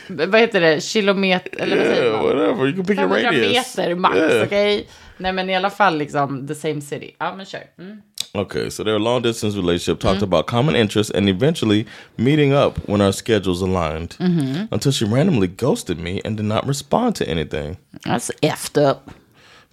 Yeah. 0.08 0.28
vad 0.30 0.40
heter 0.40 0.60
det, 0.60 0.80
kilometer, 0.84 1.60
eller 1.60 1.76
vad 1.76 1.86
säger 1.86 2.12
man? 2.12 2.22
whatever. 2.22 2.66
You 2.66 2.72
can 2.76 2.84
pick 2.84 2.98
your 2.98 3.08
500 3.08 3.30
radius. 3.30 3.76
meter 3.76 3.94
max, 3.94 4.16
Yeah. 4.16 4.42
okej? 4.46 4.88
Nej 5.16 5.32
men 5.32 5.50
i 5.50 5.54
alla 5.56 5.70
fall 5.70 5.98
liksom 5.98 6.46
the 6.48 6.54
same 6.54 6.80
city. 6.80 7.14
Ja 7.18 7.34
men 7.36 7.46
kör. 7.46 7.60
Mm. 7.78 8.02
Okay, 8.34 8.70
so 8.70 8.82
their 8.82 8.98
long 8.98 9.20
distance 9.20 9.56
relationship, 9.56 10.00
talked 10.00 10.16
mm-hmm. 10.16 10.24
about 10.24 10.46
common 10.46 10.74
interests, 10.74 11.10
and 11.10 11.28
eventually 11.28 11.86
meeting 12.16 12.54
up 12.54 12.78
when 12.88 13.02
our 13.02 13.12
schedules 13.12 13.60
aligned. 13.60 14.16
Mm-hmm. 14.18 14.72
Until 14.72 14.90
she 14.90 15.04
randomly 15.04 15.48
ghosted 15.48 15.98
me 15.98 16.22
and 16.24 16.38
did 16.38 16.46
not 16.46 16.66
respond 16.66 17.14
to 17.16 17.28
anything. 17.28 17.76
That's 18.04 18.30
effed 18.42 18.82
up. 18.82 19.10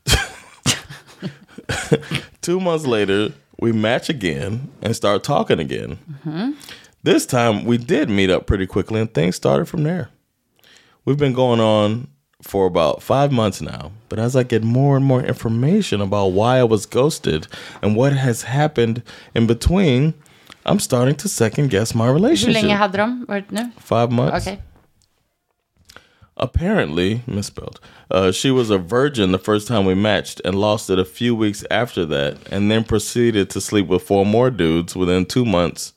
Two 2.42 2.60
months 2.60 2.86
later, 2.86 3.30
we 3.60 3.72
match 3.72 4.10
again 4.10 4.70
and 4.82 4.94
start 4.94 5.24
talking 5.24 5.60
again. 5.60 5.98
Mm-hmm. 6.26 6.52
This 7.02 7.26
time, 7.26 7.64
we 7.64 7.78
did 7.78 8.10
meet 8.10 8.30
up 8.30 8.46
pretty 8.46 8.68
quickly, 8.68 9.00
and 9.00 9.14
things 9.14 9.38
started 9.38 9.68
from 9.68 9.84
there. 9.84 10.10
We've 11.06 11.18
been 11.18 11.34
going 11.34 11.62
on 11.62 12.10
for 12.42 12.66
about 12.66 13.02
five 13.04 13.32
months 13.32 13.62
now, 13.62 13.92
but 14.08 14.18
as 14.20 14.36
I 14.36 14.44
get 14.44 14.64
more 14.64 14.96
and 14.96 15.06
more 15.06 15.22
information 15.22 16.02
about 16.02 16.28
why 16.28 16.60
I 16.60 16.64
was 16.64 16.86
ghosted 16.86 17.48
and 17.82 17.96
what 17.96 18.14
has 18.14 18.44
happened 18.44 19.04
in 19.36 19.46
between, 19.46 20.14
I'm 20.66 20.80
starting 20.80 21.16
to 21.16 21.28
second 21.28 21.70
guess 21.70 21.94
my 21.94 22.06
Hur 22.08 22.14
relationship. 22.14 22.64
länge 22.64 22.78
hade 22.78 22.92
de 22.94 23.26
varit 23.28 23.52
nu? 23.52 23.72
Five 23.80 24.12
months. 24.12 24.48
Okej. 24.48 24.60
Apparently, 26.38 27.22
misspelled. 27.28 27.82
Uh, 28.10 28.32
she 28.32 28.50
was 28.50 28.70
a 28.70 28.78
virgin 28.78 29.34
the 29.34 29.38
first 29.38 29.68
time 29.68 29.84
we 29.86 29.94
matched 29.94 30.40
and 30.46 30.56
lost 30.56 30.90
it 30.90 30.98
a 30.98 31.04
few 31.04 31.36
weeks 31.36 31.66
after 31.70 32.06
that, 32.06 32.38
and 32.50 32.72
then 32.72 32.86
proceeded 32.86 33.50
to 33.50 33.60
sleep 33.60 33.88
with 33.88 34.04
four 34.04 34.26
more 34.26 34.50
dudes 34.50 34.96
within 34.96 35.26
two 35.26 35.44
months, 35.44 35.94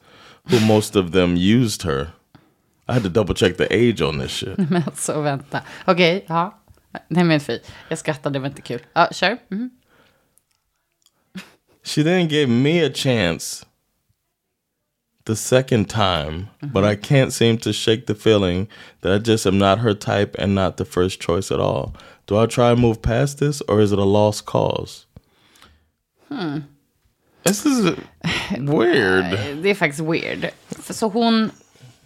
who 0.48 0.58
most 0.58 0.96
of 0.96 1.12
them 1.12 1.36
used 1.36 1.82
her. 1.82 2.12
I 2.88 2.92
had 2.92 3.02
to 3.02 3.08
double 3.08 3.34
check 3.34 3.56
the 3.56 3.66
age 3.74 4.00
on 4.02 4.18
this 4.18 4.30
shit. 4.30 4.58
Men 4.70 4.82
alltså 4.86 5.20
vänta. 5.20 5.60
Okej, 5.86 6.24
ja. 6.28 6.58
Nej 7.08 7.24
men 7.24 7.40
fy. 7.40 7.58
Jag 7.88 7.98
skrattade, 7.98 8.32
det 8.32 8.38
var 8.38 8.48
inte 8.48 8.62
kul. 8.62 8.80
Ja, 8.92 9.08
kör. 9.12 9.38
Mhm. 9.48 9.70
She 11.84 12.02
then 12.04 12.28
gave 12.28 12.46
me 12.46 12.86
a 12.86 12.90
chance 12.94 13.66
the 15.24 15.36
second 15.36 15.88
time, 15.88 16.46
but 16.60 16.84
I 16.84 16.96
can't 16.96 17.30
seem 17.30 17.58
to 17.58 17.72
shake 17.72 18.06
the 18.06 18.14
feeling 18.14 18.66
that 19.00 19.12
I 19.12 19.30
just 19.30 19.46
am 19.46 19.58
not 19.58 19.78
her 19.78 19.94
type 19.94 20.42
and 20.42 20.54
not 20.54 20.76
the 20.76 20.84
first 20.84 21.20
choice 21.20 21.50
at 21.54 21.60
all. 21.60 21.92
Do 22.26 22.36
I 22.44 22.46
try 22.46 22.70
and 22.70 22.80
move 22.80 23.02
past 23.02 23.38
this 23.38 23.62
or 23.68 23.80
is 23.80 23.92
it 23.92 23.98
a 23.98 24.04
lost 24.04 24.44
cause? 24.46 25.06
This 27.42 27.66
is 27.66 27.84
weird. 28.58 29.24
Det 29.62 29.70
är 29.70 29.74
faktiskt 29.74 30.00
weird. 30.08 30.50
Så 30.90 31.08
hon, 31.08 31.50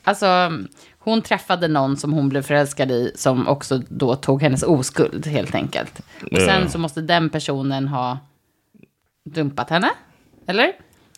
alltså, 0.06 0.52
hon 0.98 1.22
träffade 1.22 1.68
någon 1.68 1.96
som 1.96 2.12
hon 2.12 2.28
blev 2.28 2.42
förälskad 2.42 2.90
i 2.90 3.12
som 3.14 3.48
också 3.48 3.80
då 3.88 4.14
tog 4.16 4.42
hennes 4.42 4.62
oskuld 4.62 5.26
helt 5.26 5.54
enkelt. 5.54 6.00
Och 6.32 6.40
sen 6.40 6.70
så 6.70 6.78
måste 6.78 7.00
den 7.00 7.30
personen 7.30 7.88
ha 7.88 8.18
dumpat 9.25 9.70
henne. 9.70 9.90
Eller? 10.46 10.72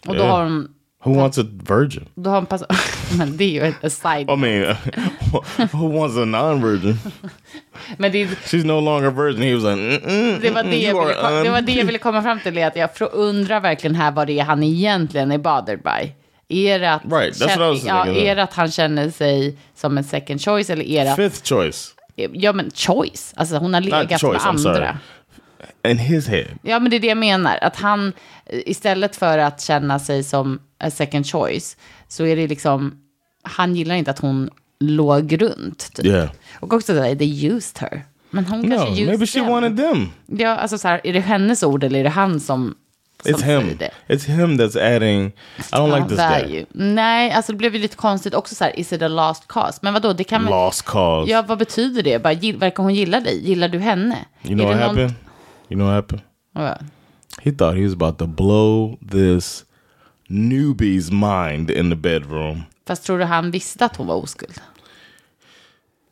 Och 0.06 0.16
då 0.16 0.22
har 0.24 0.42
hon, 0.44 0.68
Who 1.04 1.14
wants 1.14 1.38
a 1.38 1.42
virgin? 1.68 2.08
då 2.14 2.30
har 2.30 2.36
hon 2.36 2.46
pass- 2.46 2.64
Men 3.18 3.36
det 3.36 3.44
är 3.44 3.66
ju 3.66 3.74
ett 3.82 3.92
side. 3.92 4.30
I 4.30 4.36
mean, 4.36 4.76
who 5.72 5.88
wants 5.98 6.16
a 6.16 6.24
non-virgin? 6.24 6.96
Men 7.98 8.12
det, 8.12 8.24
She's 8.26 8.64
no 8.64 8.80
longer 8.80 9.10
virgin. 9.10 9.42
He 9.42 9.54
was 9.54 9.64
like, 9.64 10.06
mm-mm, 10.06 10.40
det, 10.40 10.50
var 10.50 10.62
det, 10.62 10.76
jag 10.76 11.06
ville, 11.06 11.42
det 11.42 11.50
var 11.50 11.60
det 11.60 11.72
jag 11.72 11.84
ville 11.84 11.98
komma 11.98 12.22
fram 12.22 12.40
till. 12.40 12.62
Att 12.64 12.76
jag 12.76 12.90
undrar 13.12 13.60
verkligen 13.60 13.94
här 13.96 14.10
vad 14.10 14.26
det 14.26 14.38
är 14.40 14.44
han 14.44 14.62
egentligen 14.62 15.32
är 15.32 15.38
bothered 15.38 15.82
by. 15.82 16.12
Är 16.48 16.78
det 16.78 16.92
att, 16.92 17.02
Right, 17.04 17.40
was 17.40 17.84
ja, 17.84 18.06
är 18.06 18.36
det 18.36 18.42
att 18.42 18.54
han 18.54 18.70
känner 18.70 19.10
sig 19.10 19.58
som 19.74 19.98
en 19.98 20.04
second 20.04 20.42
choice 20.42 20.70
eller 20.70 20.84
är 20.84 21.04
det 21.04 21.10
att 21.10 21.16
Fifth 21.16 21.44
choice. 21.54 21.94
Ja, 22.32 22.52
men 22.52 22.70
choice. 22.74 23.32
Alltså 23.36 23.56
hon 23.56 23.74
har 23.74 23.80
legat 23.80 24.20
choice, 24.20 24.44
med 24.44 24.46
andra. 24.46 24.98
In 25.88 25.98
his 25.98 26.28
head. 26.28 26.44
Ja, 26.62 26.78
men 26.78 26.90
det 26.90 26.96
är 26.96 27.00
det 27.00 27.06
jag 27.06 27.18
menar. 27.18 27.58
Att 27.62 27.76
han, 27.76 28.12
istället 28.50 29.16
för 29.16 29.38
att 29.38 29.60
känna 29.60 29.98
sig 29.98 30.24
som 30.24 30.60
a 30.78 30.90
second 30.90 31.26
choice, 31.26 31.76
så 32.08 32.24
är 32.26 32.36
det 32.36 32.46
liksom, 32.46 32.94
han 33.42 33.76
gillar 33.76 33.94
inte 33.94 34.10
att 34.10 34.18
hon 34.18 34.50
låg 34.80 35.42
runt. 35.42 35.94
Typ. 35.94 36.06
Yeah. 36.06 36.30
Och 36.60 36.72
också 36.72 36.94
det 36.94 37.00
där, 37.00 37.14
they 37.14 37.46
used 37.46 37.78
her. 37.78 38.04
Men 38.30 38.44
hon 38.46 38.60
No, 38.60 38.76
kanske 38.76 38.90
used 38.92 39.06
maybe 39.06 39.26
she 39.26 39.38
them. 39.40 39.48
wanted 39.48 39.76
them. 39.76 40.08
Ja, 40.26 40.56
alltså 40.56 40.78
så 40.78 40.88
här, 40.88 41.00
är 41.04 41.12
det 41.12 41.20
hennes 41.20 41.62
ord 41.62 41.84
eller 41.84 42.00
är 42.00 42.04
det 42.04 42.10
han 42.10 42.40
som 42.40 42.74
It's 43.24 43.42
him. 43.42 43.78
It's 44.08 44.24
him 44.26 44.56
that's 44.58 44.76
adding. 44.76 45.26
I 45.58 45.62
don't 45.76 45.96
like 45.96 46.08
this 46.08 46.18
guy. 46.18 46.42
value. 46.42 46.66
Nej, 46.70 47.30
alltså 47.30 47.52
det 47.52 47.58
blev 47.58 47.74
ju 47.74 47.80
lite 47.80 47.96
konstigt 47.96 48.34
också 48.34 48.54
så 48.54 48.64
här, 48.64 48.78
is 48.80 48.92
it 48.92 49.02
a 49.02 49.08
last 49.08 49.46
cause? 49.48 49.78
Men 49.82 49.94
vadå, 49.94 50.12
det 50.12 50.24
kan 50.24 50.42
väl... 50.44 50.50
Lost 50.50 50.82
cause. 50.84 51.30
Ja, 51.30 51.42
vad 51.42 51.58
betyder 51.58 52.02
det? 52.02 52.18
Bara, 52.22 52.32
gill, 52.32 52.56
verkar 52.56 52.82
hon 52.82 52.94
gilla 52.94 53.20
dig? 53.20 53.46
Gillar 53.48 53.68
du 53.68 53.78
henne? 53.78 54.24
You 54.42 54.54
know 54.54 54.66
what 54.66 54.76
någon- 54.76 54.88
happened? 54.88 55.14
You 55.68 55.78
know 55.78 55.86
what 55.86 55.94
happened? 55.94 56.22
Ja. 56.54 56.78
He 57.42 57.52
thought 57.52 57.76
he 57.76 57.84
was 57.84 57.92
about 57.92 58.18
to 58.18 58.26
blow 58.26 58.98
this 59.10 59.64
newbie's 60.28 61.10
mind 61.12 61.70
in 61.70 61.90
the 61.90 61.96
bedroom. 61.96 62.62
Fast 62.86 63.04
tror 63.04 63.18
du 63.18 63.24
han 63.24 63.50
visste 63.50 63.84
att 63.84 63.96
hon 63.96 64.06
var 64.06 64.14
oskuld? 64.14 64.60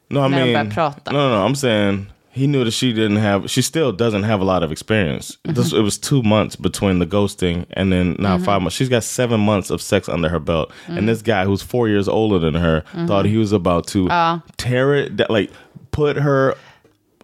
No, 0.09 0.19
I 0.19 0.23
När 0.23 0.29
de 0.29 0.35
mean, 0.37 0.53
började 0.53 0.71
prata. 0.71 1.13
no, 1.13 1.19
no, 1.19 1.29
no. 1.29 1.49
I'm 1.49 1.55
saying 1.55 2.07
he 2.37 2.47
knew 2.47 2.65
that 2.65 2.73
she 2.73 2.93
didn't 2.93 3.17
have. 3.17 3.51
She 3.51 3.63
still 3.63 3.93
doesn't 3.93 4.25
have 4.25 4.43
a 4.43 4.45
lot 4.45 4.63
of 4.63 4.71
experience. 4.71 5.39
This, 5.45 5.69
mm-hmm. 5.69 5.79
it 5.79 5.83
was 5.83 5.97
two 5.97 6.23
months 6.23 6.55
between 6.55 6.99
the 6.99 7.07
ghosting 7.07 7.65
and 7.71 7.91
then 7.91 8.17
now 8.19 8.37
mm-hmm. 8.37 8.45
five 8.45 8.61
months. 8.61 8.77
She's 8.77 8.91
got 8.91 9.05
seven 9.05 9.41
months 9.41 9.71
of 9.71 9.81
sex 9.81 10.07
under 10.07 10.29
her 10.29 10.39
belt, 10.39 10.71
and 10.87 10.99
mm. 10.99 11.07
this 11.07 11.23
guy 11.23 11.47
who's 11.47 11.63
four 11.63 11.89
years 11.89 12.09
older 12.09 12.39
than 12.39 12.55
her 12.55 12.83
mm-hmm. 12.93 13.07
thought 13.07 13.25
he 13.25 13.39
was 13.39 13.53
about 13.53 13.87
to 13.89 14.09
ah. 14.11 14.43
tear 14.59 14.95
it, 14.95 15.31
like 15.31 15.51
put 15.93 16.17
her 16.17 16.55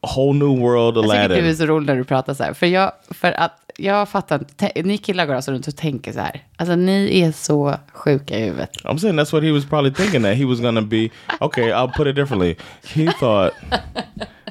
whole 0.02 0.32
new 0.32 0.52
world 0.52 0.96
Jag 0.96 1.04
tycker 1.04 1.28
du 1.28 1.34
är 1.34 1.38
Aladdin. 1.38 1.56
så 1.56 1.66
rolig 1.66 1.86
när 1.86 1.96
du 1.96 2.04
pratar 2.04 2.34
så 2.34 2.44
här. 2.44 2.52
För, 2.52 2.66
jag, 2.66 2.92
för 3.10 3.32
att 3.32 3.58
jag 3.76 4.08
fattar 4.08 4.38
inte, 4.38 4.54
te- 4.54 4.82
ni 4.82 4.98
killar 4.98 5.26
går 5.26 5.34
alltså 5.34 5.52
runt 5.52 5.68
och 5.68 5.76
tänker 5.76 6.12
så 6.12 6.20
här. 6.20 6.42
Alltså 6.56 6.76
ni 6.76 7.20
är 7.20 7.32
så 7.32 7.74
sjuka 7.92 8.38
i 8.38 8.44
huvudet. 8.44 8.70
I'm 8.84 8.98
saying 8.98 9.18
that's 9.18 9.32
what 9.32 9.42
he 9.42 9.52
was 9.52 9.64
probably 9.64 9.94
thinking 9.94 10.22
that 10.22 10.36
he 10.36 10.44
was 10.44 10.60
gonna 10.60 10.82
be. 10.82 11.08
Okay, 11.40 11.72
I'll 11.72 11.92
put 11.96 12.06
it 12.06 12.16
differently. 12.16 12.56
He 12.94 13.12
thought 13.12 13.52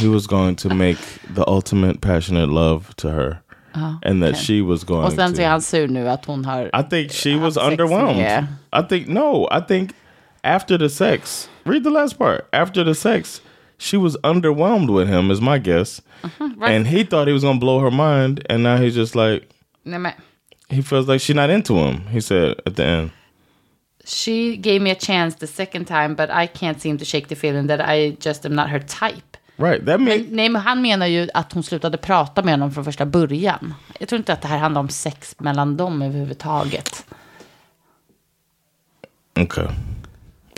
he 0.00 0.08
was 0.08 0.26
going 0.26 0.56
to 0.56 0.74
make 0.74 0.98
the 1.34 1.44
ultimate 1.48 2.00
passionate 2.00 2.48
love 2.48 2.94
to 2.96 3.10
her, 3.10 3.38
and 4.02 4.22
that 4.22 4.36
she 4.36 4.60
was 4.62 4.84
going 4.84 5.04
Och 5.06 5.12
sen 5.12 5.32
är 5.32 5.36
to. 5.36 5.42
han 5.42 5.60
sur 5.62 5.86
nu 5.88 6.08
att 6.08 6.24
hon 6.26 6.44
har... 6.44 6.70
I 6.72 6.82
think 6.82 7.12
she 7.12 7.36
was 7.36 7.56
underwhelmed. 7.56 8.16
med- 8.16 8.46
I 8.72 8.82
think 8.88 9.08
no. 9.08 9.48
I 9.50 9.60
think 9.60 9.90
after 10.42 10.78
the 10.78 10.88
sex, 10.88 11.48
read 11.64 11.82
the 11.84 11.90
last 11.90 12.18
part. 12.18 12.46
After 12.52 12.84
the 12.84 12.94
sex, 12.94 13.40
she 13.78 13.96
was 13.96 14.16
underwhelmed 14.22 14.90
with 14.90 15.08
him. 15.08 15.30
Is 15.30 15.40
my 15.40 15.58
guess, 15.58 16.00
Mm-hmm, 16.22 16.60
right. 16.62 16.70
and 16.72 16.86
he 16.86 17.04
thought 17.04 17.26
he 17.28 17.32
was 17.34 17.42
gonna 17.42 17.58
blow 17.58 17.80
her 17.80 17.90
mind, 17.90 18.46
and 18.50 18.62
now 18.62 18.76
he's 18.76 18.94
just 18.94 19.14
like 19.14 19.42
Nej, 19.86 19.98
men, 20.00 20.12
he 20.70 20.80
feels 20.82 21.06
like 21.08 21.20
she's 21.20 21.36
not 21.36 21.50
into 21.50 21.74
him. 21.74 22.06
He 22.12 22.20
said 22.20 22.54
at 22.66 22.76
the 22.76 22.84
end. 22.84 23.10
She 24.06 24.56
gave 24.56 24.82
me 24.82 24.90
a 24.90 24.94
chance 24.94 25.34
the 25.36 25.46
second 25.46 25.86
time 25.86 26.14
but 26.14 26.30
I 26.30 26.46
can't 26.46 26.80
seem 26.80 26.98
to 26.98 27.04
shake 27.04 27.28
the 27.28 27.34
feeling 27.34 27.66
that 27.68 27.80
I 27.80 28.16
just 28.20 28.44
am 28.46 28.54
not 28.54 28.68
her 28.70 28.78
type. 28.80 29.36
Right. 29.56 29.86
That 29.86 30.00
means 30.00 30.26
Nej, 30.30 30.48
men 30.48 30.62
han 30.62 30.82
menar 30.82 31.06
ju 31.06 31.28
att 31.34 31.52
hon 31.52 31.62
slutade 31.62 31.96
prata 31.98 32.42
med 32.42 32.54
honom 32.54 32.72
från 32.72 32.84
första 32.84 33.06
början. 33.06 33.74
Jag 33.98 34.08
tror 34.08 34.18
inte 34.18 34.32
att 34.32 34.42
det 34.42 34.48
här 34.48 34.58
handlar 34.58 34.80
om 34.80 34.88
sex 34.88 35.36
mellan 35.38 35.76
dem 35.76 36.02
överhuvudtaget. 36.02 37.06
okay. 39.40 39.66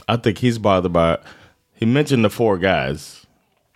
I 0.09 0.17
think 0.23 0.43
he's 0.43 0.59
bothered 0.59 0.93
by. 0.93 1.17
He 1.81 1.87
mentioned 1.87 2.25
the 2.25 2.31
four 2.31 2.57
guys. 2.57 3.27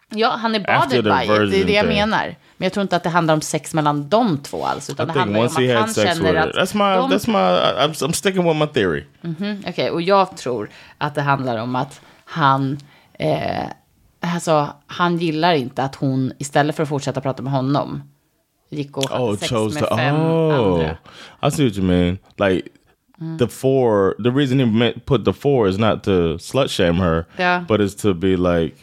Ja, 0.09 0.29
han 0.31 0.55
är 0.55 0.61
bothered 0.61 1.05
the 1.05 1.11
by 1.11 1.45
it, 1.45 1.51
det 1.51 1.61
är 1.61 1.65
det 1.65 1.73
jag 1.73 1.87
thing. 1.87 1.95
menar. 1.95 2.37
Men 2.57 2.67
jag 2.67 2.73
tror 2.73 2.83
inte 2.83 2.97
att 2.97 3.03
det 3.03 3.09
handlar 3.09 3.35
om 3.35 3.41
sex 3.41 3.75
mellan 3.75 4.09
de 4.09 4.39
två 4.39 4.65
alls. 4.65 4.89
I 4.89 4.93
Utan 4.93 5.07
det 5.07 5.13
handlar 5.13 5.41
om 5.41 5.47
att 5.47 5.53
han 5.53 5.95
känner 5.95 6.35
att 6.35 6.55
that's 6.55 6.75
my 6.75 7.09
de... 7.09 7.17
that's 7.17 7.29
my. 7.31 7.87
I'm, 7.87 8.09
I'm 8.09 8.13
sticking 8.13 8.45
with 8.45 8.59
my 8.59 8.67
theory. 8.67 9.05
Okej, 9.67 9.91
och 9.91 10.03
jag 10.03 10.37
tror 10.37 10.71
att 10.99 11.15
det 11.15 11.23
handlar 11.23 11.59
om 11.59 11.77
att 11.77 12.01
han... 12.25 12.79
Eh, 13.13 13.65
alltså, 14.21 14.69
han 14.87 15.17
gillar 15.19 15.55
inte 15.55 15.83
att 15.83 15.95
hon, 15.95 16.33
istället 16.39 16.77
för 16.77 16.83
att 16.83 16.89
fortsätta 16.89 17.21
prata 17.21 17.43
med 17.43 17.53
honom, 17.53 18.03
gick 18.69 18.97
och 18.97 19.11
hade 19.11 19.25
Oh, 19.25 19.37
sex 19.37 19.51
chose 19.51 19.81
med 19.81 19.89
to. 19.89 19.97
fem 19.97 20.17
Oh, 20.17 20.55
andra. 20.55 20.97
I 21.47 21.51
see 21.51 21.65
what 21.65 21.77
you 21.77 21.87
mean. 21.87 22.19
Like 22.37 22.69
the 23.39 23.47
four. 23.47 24.15
The 24.23 24.31
reason 24.31 24.59
he 24.83 24.93
put 25.07 25.25
the 25.25 25.33
four 25.33 25.69
is 25.69 25.79
not 25.79 26.03
to 26.05 26.39
slut 26.39 26.71
shame 26.71 26.95
her, 27.01 27.25
Yeah. 27.39 27.67
but 27.67 27.81
it's 27.81 28.03
to 28.03 28.15
be 28.15 28.37
like, 28.37 28.77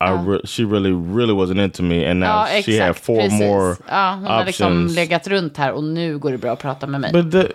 I 0.00 0.10
re- 0.12 0.40
she 0.46 0.64
really, 0.64 0.92
really 0.92 1.32
wasn't 1.34 1.60
into 1.64 1.82
me, 1.82 2.10
and 2.10 2.20
now 2.20 2.26
Ja, 2.46 2.62
she 2.62 2.78
had 2.86 2.96
four 2.96 3.20
precis. 3.20 3.40
more 3.40 3.76
ja, 3.88 4.14
hon 4.14 4.24
har 4.24 4.44
liksom 4.44 4.66
options. 4.72 4.94
legat 4.96 5.26
runt 5.28 5.56
här 5.56 5.72
och 5.72 5.84
nu 5.84 6.18
går 6.18 6.30
det 6.32 6.38
bra 6.38 6.52
att 6.52 6.58
prata 6.62 6.86
med 6.86 7.00
mig. 7.00 7.12
But 7.12 7.32
the, 7.32 7.48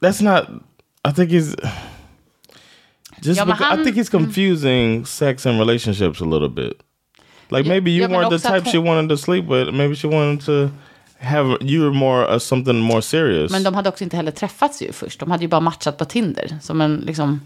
that's 0.00 0.22
not. 0.22 0.44
I 1.08 1.14
think 1.14 1.30
he's. 1.30 1.56
Just 3.22 3.38
Ja, 3.38 3.44
because, 3.44 3.80
I 3.80 3.84
think 3.84 3.96
he's 3.96 4.08
confusing 4.10 5.04
sex 5.06 5.46
and 5.46 5.58
relationships 5.58 6.20
a 6.20 6.24
little 6.24 6.48
bit. 6.48 6.72
Like 7.50 7.68
maybe 7.68 7.90
you 7.90 8.02
ja, 8.02 8.08
weren't 8.08 8.30
the 8.30 8.48
type 8.48 8.64
she 8.70 8.76
hon- 8.78 8.86
wanted 8.86 9.08
to 9.10 9.16
sleep 9.16 9.44
with. 9.44 9.72
Maybe 9.72 9.94
she 9.94 10.08
wanted 10.08 10.44
to 10.46 10.70
have 11.20 11.56
you 11.60 11.82
were 11.82 11.92
more 11.94 12.24
uh, 12.34 12.38
something 12.38 12.80
more 12.80 13.02
serious. 13.02 13.52
Men 13.52 13.62
de 13.62 13.74
hade 13.74 13.88
också 13.88 14.04
inte 14.04 14.16
heller 14.16 14.30
träffats 14.32 14.82
ju 14.82 14.92
först. 14.92 15.20
De 15.20 15.30
hade 15.30 15.42
ju 15.44 15.48
bara 15.48 15.60
matchat 15.60 15.98
på 15.98 16.04
Tinder. 16.04 16.58
Som 16.62 16.80
en 16.80 16.96
liksom 16.96 17.40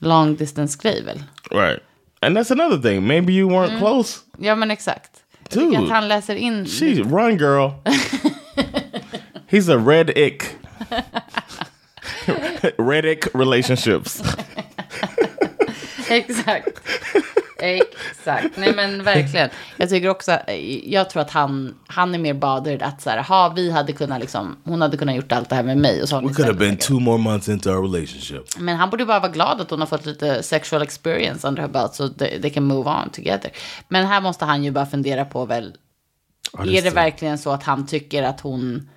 long 0.00 0.36
distance 0.36 0.78
grej 0.82 1.02
väl. 1.02 1.22
right, 1.50 1.80
and 2.20 2.38
that's 2.38 2.52
another 2.52 2.78
thing. 2.90 3.06
Maybe 3.06 3.32
you 3.32 3.48
Mm. 3.48 3.60
weren't 3.62 3.78
close. 3.78 4.18
Ja 4.38 4.54
men 4.54 4.70
exakt. 4.70 5.10
Dude. 5.50 5.78
att 5.78 5.88
han 5.88 6.08
läser 6.08 6.34
in. 6.36 6.66
She 6.66 7.02
run, 7.02 7.36
girl. 7.38 7.70
He's 9.50 9.68
a 9.68 9.76
red 9.86 10.10
ick. 10.18 10.42
red 12.78 13.04
ick 13.04 13.26
relationships. 13.34 14.22
Exakt. 16.16 16.80
Exakt. 17.58 18.56
Nej 18.56 18.74
men 18.76 19.04
verkligen. 19.04 19.50
Jag 19.76 19.88
tycker 19.88 20.08
också, 20.08 20.38
jag 20.84 21.10
tror 21.10 21.22
att 21.22 21.30
han, 21.30 21.74
han 21.86 22.14
är 22.14 22.18
mer 22.18 22.34
bothered 22.34 22.82
att 22.82 23.02
så 23.02 23.10
här, 23.10 23.22
ha 23.22 23.48
vi 23.48 23.70
hade 23.70 23.92
kunnat 23.92 24.20
liksom, 24.20 24.56
hon 24.64 24.82
hade 24.82 24.96
kunnat 24.96 25.14
gjort 25.14 25.32
allt 25.32 25.48
det 25.48 25.54
här 25.56 25.62
med 25.62 25.78
mig. 25.78 26.02
Och 26.02 26.08
så 26.08 26.20
We 26.20 26.34
could 26.34 26.46
have 26.48 26.58
been 26.58 26.76
two 26.76 26.92
more 27.00 27.18
months 27.18 27.48
into 27.48 27.70
our 27.70 27.82
relationship. 27.82 28.42
Men 28.58 28.76
han 28.76 28.90
borde 28.90 29.06
bara 29.06 29.20
vara 29.20 29.32
glad 29.32 29.60
att 29.60 29.70
hon 29.70 29.80
har 29.80 29.86
fått 29.86 30.06
lite 30.06 30.42
sexual 30.42 30.82
experience 30.82 31.48
under 31.48 31.62
her 31.62 31.68
belt 31.68 31.94
så 31.94 32.08
they, 32.08 32.40
they 32.40 32.50
can 32.50 32.64
move 32.64 32.90
on 32.90 33.10
together. 33.10 33.50
Men 33.88 34.06
här 34.06 34.20
måste 34.20 34.44
han 34.44 34.64
ju 34.64 34.70
bara 34.70 34.86
fundera 34.86 35.24
på 35.24 35.44
väl, 35.44 35.74
är 36.58 36.82
det 36.82 36.90
verkligen 36.90 37.38
så 37.38 37.50
att 37.50 37.62
han 37.62 37.86
tycker 37.86 38.22
att 38.22 38.40
hon, 38.40 38.88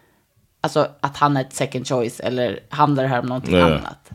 alltså 0.62 0.88
att 1.01 1.17
han 1.17 1.38
är 1.38 1.41
ett 1.41 1.53
second 1.53 1.88
choice 1.88 2.19
eller 2.19 2.60
handlar 2.69 3.03
det 3.03 3.10
här 3.10 3.19
om 3.19 3.25
någonting 3.25 3.55
Ja. 3.55 3.65
annat? 3.65 4.10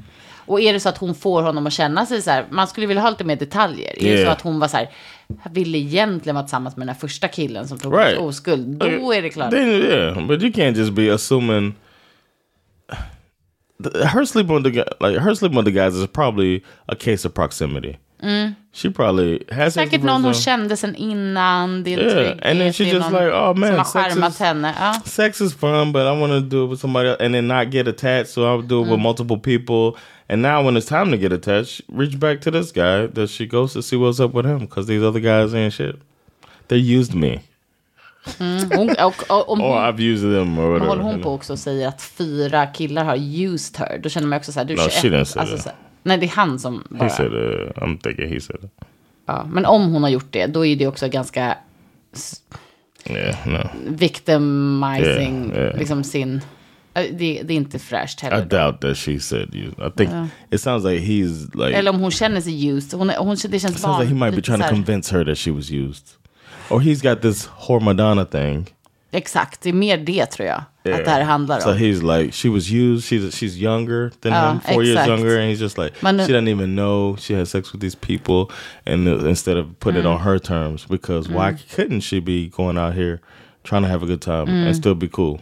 Och 0.50 0.60
är 0.60 0.72
det 0.72 0.80
så 0.80 0.88
att 0.88 0.98
hon 0.98 1.14
får 1.14 1.42
honom 1.42 1.66
att 1.66 1.72
känna 1.72 2.06
sig 2.06 2.22
så 2.22 2.30
här, 2.30 2.46
man 2.50 2.66
skulle 2.66 2.86
vilja 2.86 3.02
ha 3.02 3.10
lite 3.10 3.24
mer 3.24 3.36
detaljer. 3.36 3.88
Är 3.88 4.10
det 4.10 4.16
så 4.16 4.22
Yeah. 4.22 4.32
att 4.32 4.40
hon 4.40 4.60
var 4.60 4.68
så 4.68 4.76
här, 4.76 4.90
jag 5.44 5.50
ville 5.50 5.78
egentligen 5.78 6.34
vara 6.34 6.44
tillsammans 6.44 6.76
med 6.76 6.86
den 6.86 6.94
här 6.94 7.00
första 7.00 7.28
killen 7.28 7.68
som 7.68 7.78
tog 7.78 7.98
Right. 7.98 8.18
oskuld, 8.18 8.66
då 8.78 9.12
är 9.14 9.22
det 9.22 9.30
klart. 9.30 9.50
Then, 9.50 9.68
yeah, 9.68 10.26
but 10.26 10.42
you 10.42 10.52
can't 10.52 10.76
just 10.76 10.92
be 10.92 11.14
assuming. 11.14 11.74
Her 14.04 14.24
sleeping 14.24 14.62
with 14.62 14.74
the 14.74 14.84
like 15.08 15.20
her 15.20 15.34
sleeping 15.34 15.56
with 15.56 15.64
the 15.64 15.72
guys, 15.84 15.94
is 15.94 16.06
probably 16.12 16.60
a 16.86 16.94
case 16.94 17.28
of 17.28 17.34
proximity. 17.34 17.96
She 18.72 18.90
probably 18.90 19.38
has 19.50 19.74
Säkert 19.74 20.02
någon 20.02 20.24
hon 20.24 20.34
kände 20.34 20.76
sen 20.76 20.94
innan, 20.96 21.84
det 21.84 21.94
är 21.94 21.98
Yeah, 21.98 22.12
trygghet, 22.14 22.42
and 22.42 22.60
then 22.60 22.72
she 22.72 22.84
just 22.84 23.10
like, 23.10 23.32
oh, 23.32 23.54
man, 23.56 23.84
sex 23.84 24.16
is- 24.16 24.38
henne. 24.38 24.74
Ja. 24.80 24.94
Sex 25.04 25.40
is 25.40 25.54
fun, 25.54 25.92
but 25.92 26.02
I 26.02 26.20
want 26.20 26.32
to 26.32 26.40
do 26.40 26.64
it 26.64 26.70
with 26.70 26.80
somebody 26.80 27.08
else 27.08 27.24
and 27.24 27.34
then 27.34 27.48
not 27.48 27.70
get 27.72 27.88
attached. 27.88 28.28
So 28.28 28.42
I'll 28.42 28.62
do 28.66 28.82
it 28.84 28.88
with 28.90 29.00
multiple 29.00 29.38
people. 29.38 30.00
And 30.28 30.42
now, 30.42 30.62
when 30.64 30.76
it's 30.76 30.86
time 30.88 31.10
to 31.10 31.16
get 31.16 31.32
attached, 31.32 31.80
reach 31.88 32.18
back 32.20 32.40
to 32.42 32.50
this 32.50 32.72
guy 32.72 33.06
that 33.06 33.30
she 33.30 33.46
goes 33.46 33.72
to 33.72 33.82
see 33.82 33.96
what's 33.96 34.20
up 34.20 34.34
with 34.34 34.46
him 34.46 34.58
because 34.58 34.86
these 34.86 35.02
other 35.02 35.20
guys 35.20 35.54
ain't 35.54 35.72
shit. 35.72 35.96
They 36.68 36.78
used 36.98 37.14
me, 37.14 37.40
Hon, 38.38 38.90
och, 39.00 39.24
och, 39.30 39.48
om 39.50 39.60
hon, 39.60 39.72
I've 39.78 40.00
used 40.00 40.22
them, 40.38 40.58
or 40.58 40.68
whatever. 40.70 40.86
håller 40.88 41.02
hon 41.02 41.22
på 41.22 41.34
också 41.34 41.52
och 41.52 41.58
säger 41.58 41.88
att 41.88 42.02
fyra 42.02 42.66
killar 42.66 43.04
har 43.04 43.16
used 43.16 43.76
her, 43.78 43.98
då 43.98 44.08
känner 44.08 44.26
man 44.28 44.36
också 44.38 44.52
så 44.52 44.58
här, 44.60 44.64
du 44.66 44.72
är 44.74 44.76
No, 44.76 44.82
21. 44.90 45.02
she 45.02 45.08
didn't 45.08 45.24
say 45.24 45.40
alltså, 45.40 45.58
så 45.58 45.68
här, 45.68 45.78
nej, 46.02 46.18
det 46.18 46.26
är 46.26 46.30
han 46.30 46.58
som 46.58 46.84
bara... 46.90 47.04
He 47.04 47.10
said, 47.10 47.32
uh, 47.32 47.70
"I'm 47.76 47.98
thinking." 48.02 48.28
He 48.34 48.40
said, 48.40 48.68
ja, 49.26 49.46
men 49.52 49.66
om 49.66 49.92
hon 49.92 50.02
har 50.02 50.10
gjort 50.10 50.32
det, 50.32 50.46
då 50.46 50.66
är 50.66 50.76
det 50.76 50.86
också 50.86 51.08
ganska 51.08 51.56
"Yeah, 53.06 53.36
no." 53.46 53.58
victimizing, 53.86 55.50
Yeah, 55.50 55.58
yeah. 55.64 55.78
liksom 55.78 56.04
sin... 56.04 56.40
äh, 56.94 57.02
Det, 57.12 57.42
det 57.42 57.54
är 57.54 57.56
inte 57.56 57.78
fräscht 57.78 58.22
I 58.22 58.26
heller. 58.26 58.44
doubt 58.44 58.80
that 58.80 58.96
she 58.96 59.20
said 59.20 59.54
you. 59.54 59.68
I 59.86 59.90
think 59.96 60.10
it 60.50 60.60
sounds 60.60 60.84
like 60.84 61.00
he's 61.04 61.66
like. 61.66 61.78
Eller 61.78 61.90
om 61.90 62.00
hon 62.00 62.10
känner 62.10 62.40
sig 62.40 62.66
used. 62.68 62.98
Hon, 62.98 63.10
hon, 63.10 63.36
det 63.48 63.58
känns 63.60 63.74
it 63.74 63.80
sounds 63.80 64.00
like 64.00 64.14
he 64.14 64.24
might 64.24 64.34
be 64.36 64.42
trying 64.42 64.60
to 64.62 64.68
convince 64.68 65.16
her 65.16 65.24
that 65.24 65.38
she 65.38 65.50
was 65.50 65.70
used, 65.70 66.04
or 66.70 66.80
he's 66.80 67.02
got 67.10 67.22
this 67.22 67.48
whore 67.48 67.80
Madonna 67.80 68.24
thing. 68.24 68.66
Exakt, 69.12 69.60
det 69.60 69.68
är 69.68 69.72
mer 69.72 69.96
det 69.98 70.26
tror 70.26 70.48
jag. 70.48 70.58
Att 70.94 71.04
det 71.04 71.10
här 71.10 71.22
handlar 71.22 71.60
So 71.60 71.70
om. 71.70 71.76
he's 71.76 72.18
like, 72.18 72.32
she 72.32 72.48
was 72.48 72.70
used. 72.70 73.04
She's 73.04 73.30
she's 73.30 73.56
younger 73.56 74.10
than 74.22 74.32
Ja, 74.32 74.50
him, 74.50 74.60
four 74.60 74.84
years 74.84 74.98
exakt. 74.98 75.08
younger, 75.08 75.36
and 75.40 75.50
he's 75.52 75.60
just 75.60 75.78
like, 75.78 75.94
Men 76.00 76.18
she 76.18 76.32
doesn't 76.32 76.48
even 76.48 76.74
know 76.76 77.16
she 77.16 77.34
had 77.38 77.48
sex 77.48 77.74
with 77.74 77.80
these 77.80 77.96
people, 77.96 78.54
and 78.86 79.08
uh, 79.08 79.28
instead 79.28 79.56
of 79.56 79.66
put 79.78 79.94
Mm. 79.94 80.00
it 80.00 80.06
on 80.06 80.20
her 80.20 80.38
terms, 80.38 80.86
because 80.88 81.28
why 81.30 81.56
couldn't 81.76 82.00
she 82.00 82.20
be 82.20 82.50
going 82.56 82.78
out 82.78 82.94
here 82.94 83.18
trying 83.64 83.82
to 83.82 83.88
have 83.88 84.04
a 84.04 84.06
good 84.06 84.22
time 84.22 84.66
and 84.66 84.76
still 84.76 84.94
be 84.94 85.08
cool, 85.08 85.40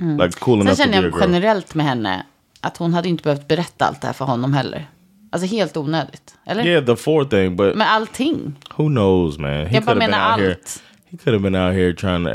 like 0.00 0.40
cool 0.40 0.60
Mm. 0.60 0.60
Sen 0.60 0.60
enough 0.60 0.76
to 0.76 0.76
be 0.76 0.92
känner 0.92 1.02
jag 1.02 1.20
generellt 1.20 1.74
med 1.74 1.86
henne 1.86 2.26
att 2.60 2.76
hon 2.76 2.94
hade 2.94 3.08
inte 3.08 3.22
behövt 3.22 3.48
berätta 3.48 3.84
allt 3.84 4.00
det 4.00 4.06
här 4.06 4.14
för 4.14 4.24
honom 4.24 4.52
heller. 4.54 4.86
Alltså 5.32 5.46
helt 5.46 5.76
onödigt. 5.76 6.34
Eller? 6.46 6.64
Yeah, 6.66 6.84
the 6.84 6.96
four 6.96 7.24
thing, 7.24 7.56
but 7.56 7.76
Med 7.76 7.92
allting. 7.92 8.54
who 8.76 8.88
knows, 8.88 9.38
man? 9.38 9.50
He 9.50 9.68
Jag 9.74 9.84
bara 9.84 9.94
menar 9.96 10.30
out 10.32 10.40
here. 10.40 10.50
allt. 10.54 10.82
He 11.10 11.16
could 11.18 11.34
have 11.34 11.50
been 11.50 11.62
out 11.66 11.74
here 11.74 11.92
trying 11.94 12.24
to. 12.24 12.30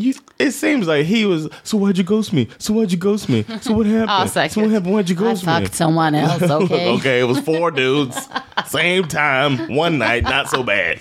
You, 0.00 0.14
it 0.38 0.52
seems 0.52 0.86
like 0.86 1.04
he 1.06 1.26
was. 1.26 1.48
So 1.62 1.76
why'd 1.78 1.98
you 1.98 2.04
ghost 2.04 2.32
me? 2.32 2.46
So 2.58 2.72
why'd 2.74 2.90
you 2.92 2.98
ghost 2.98 3.28
me? 3.28 3.44
So 3.60 3.72
what 3.74 3.86
happened? 3.96 4.08
Ja, 4.08 4.24
säkert. 4.26 4.50
so 4.52 4.60
what 4.62 4.70
happened? 4.70 4.94
Why'd 4.94 5.08
you 5.10 5.16
I 5.16 5.18
ghost 5.18 5.42
me? 5.46 5.52
fucked 5.52 5.74
someone 5.74 6.14
else, 6.14 6.42
okay? 6.50 6.88
okay, 6.96 7.20
it 7.20 7.24
was 7.24 7.38
four 7.40 7.70
dudes, 7.82 8.16
same 8.66 9.04
time, 9.08 9.74
one 9.76 9.98
night, 9.98 10.22
not 10.24 10.48
so 10.48 10.62
bad. 10.62 10.98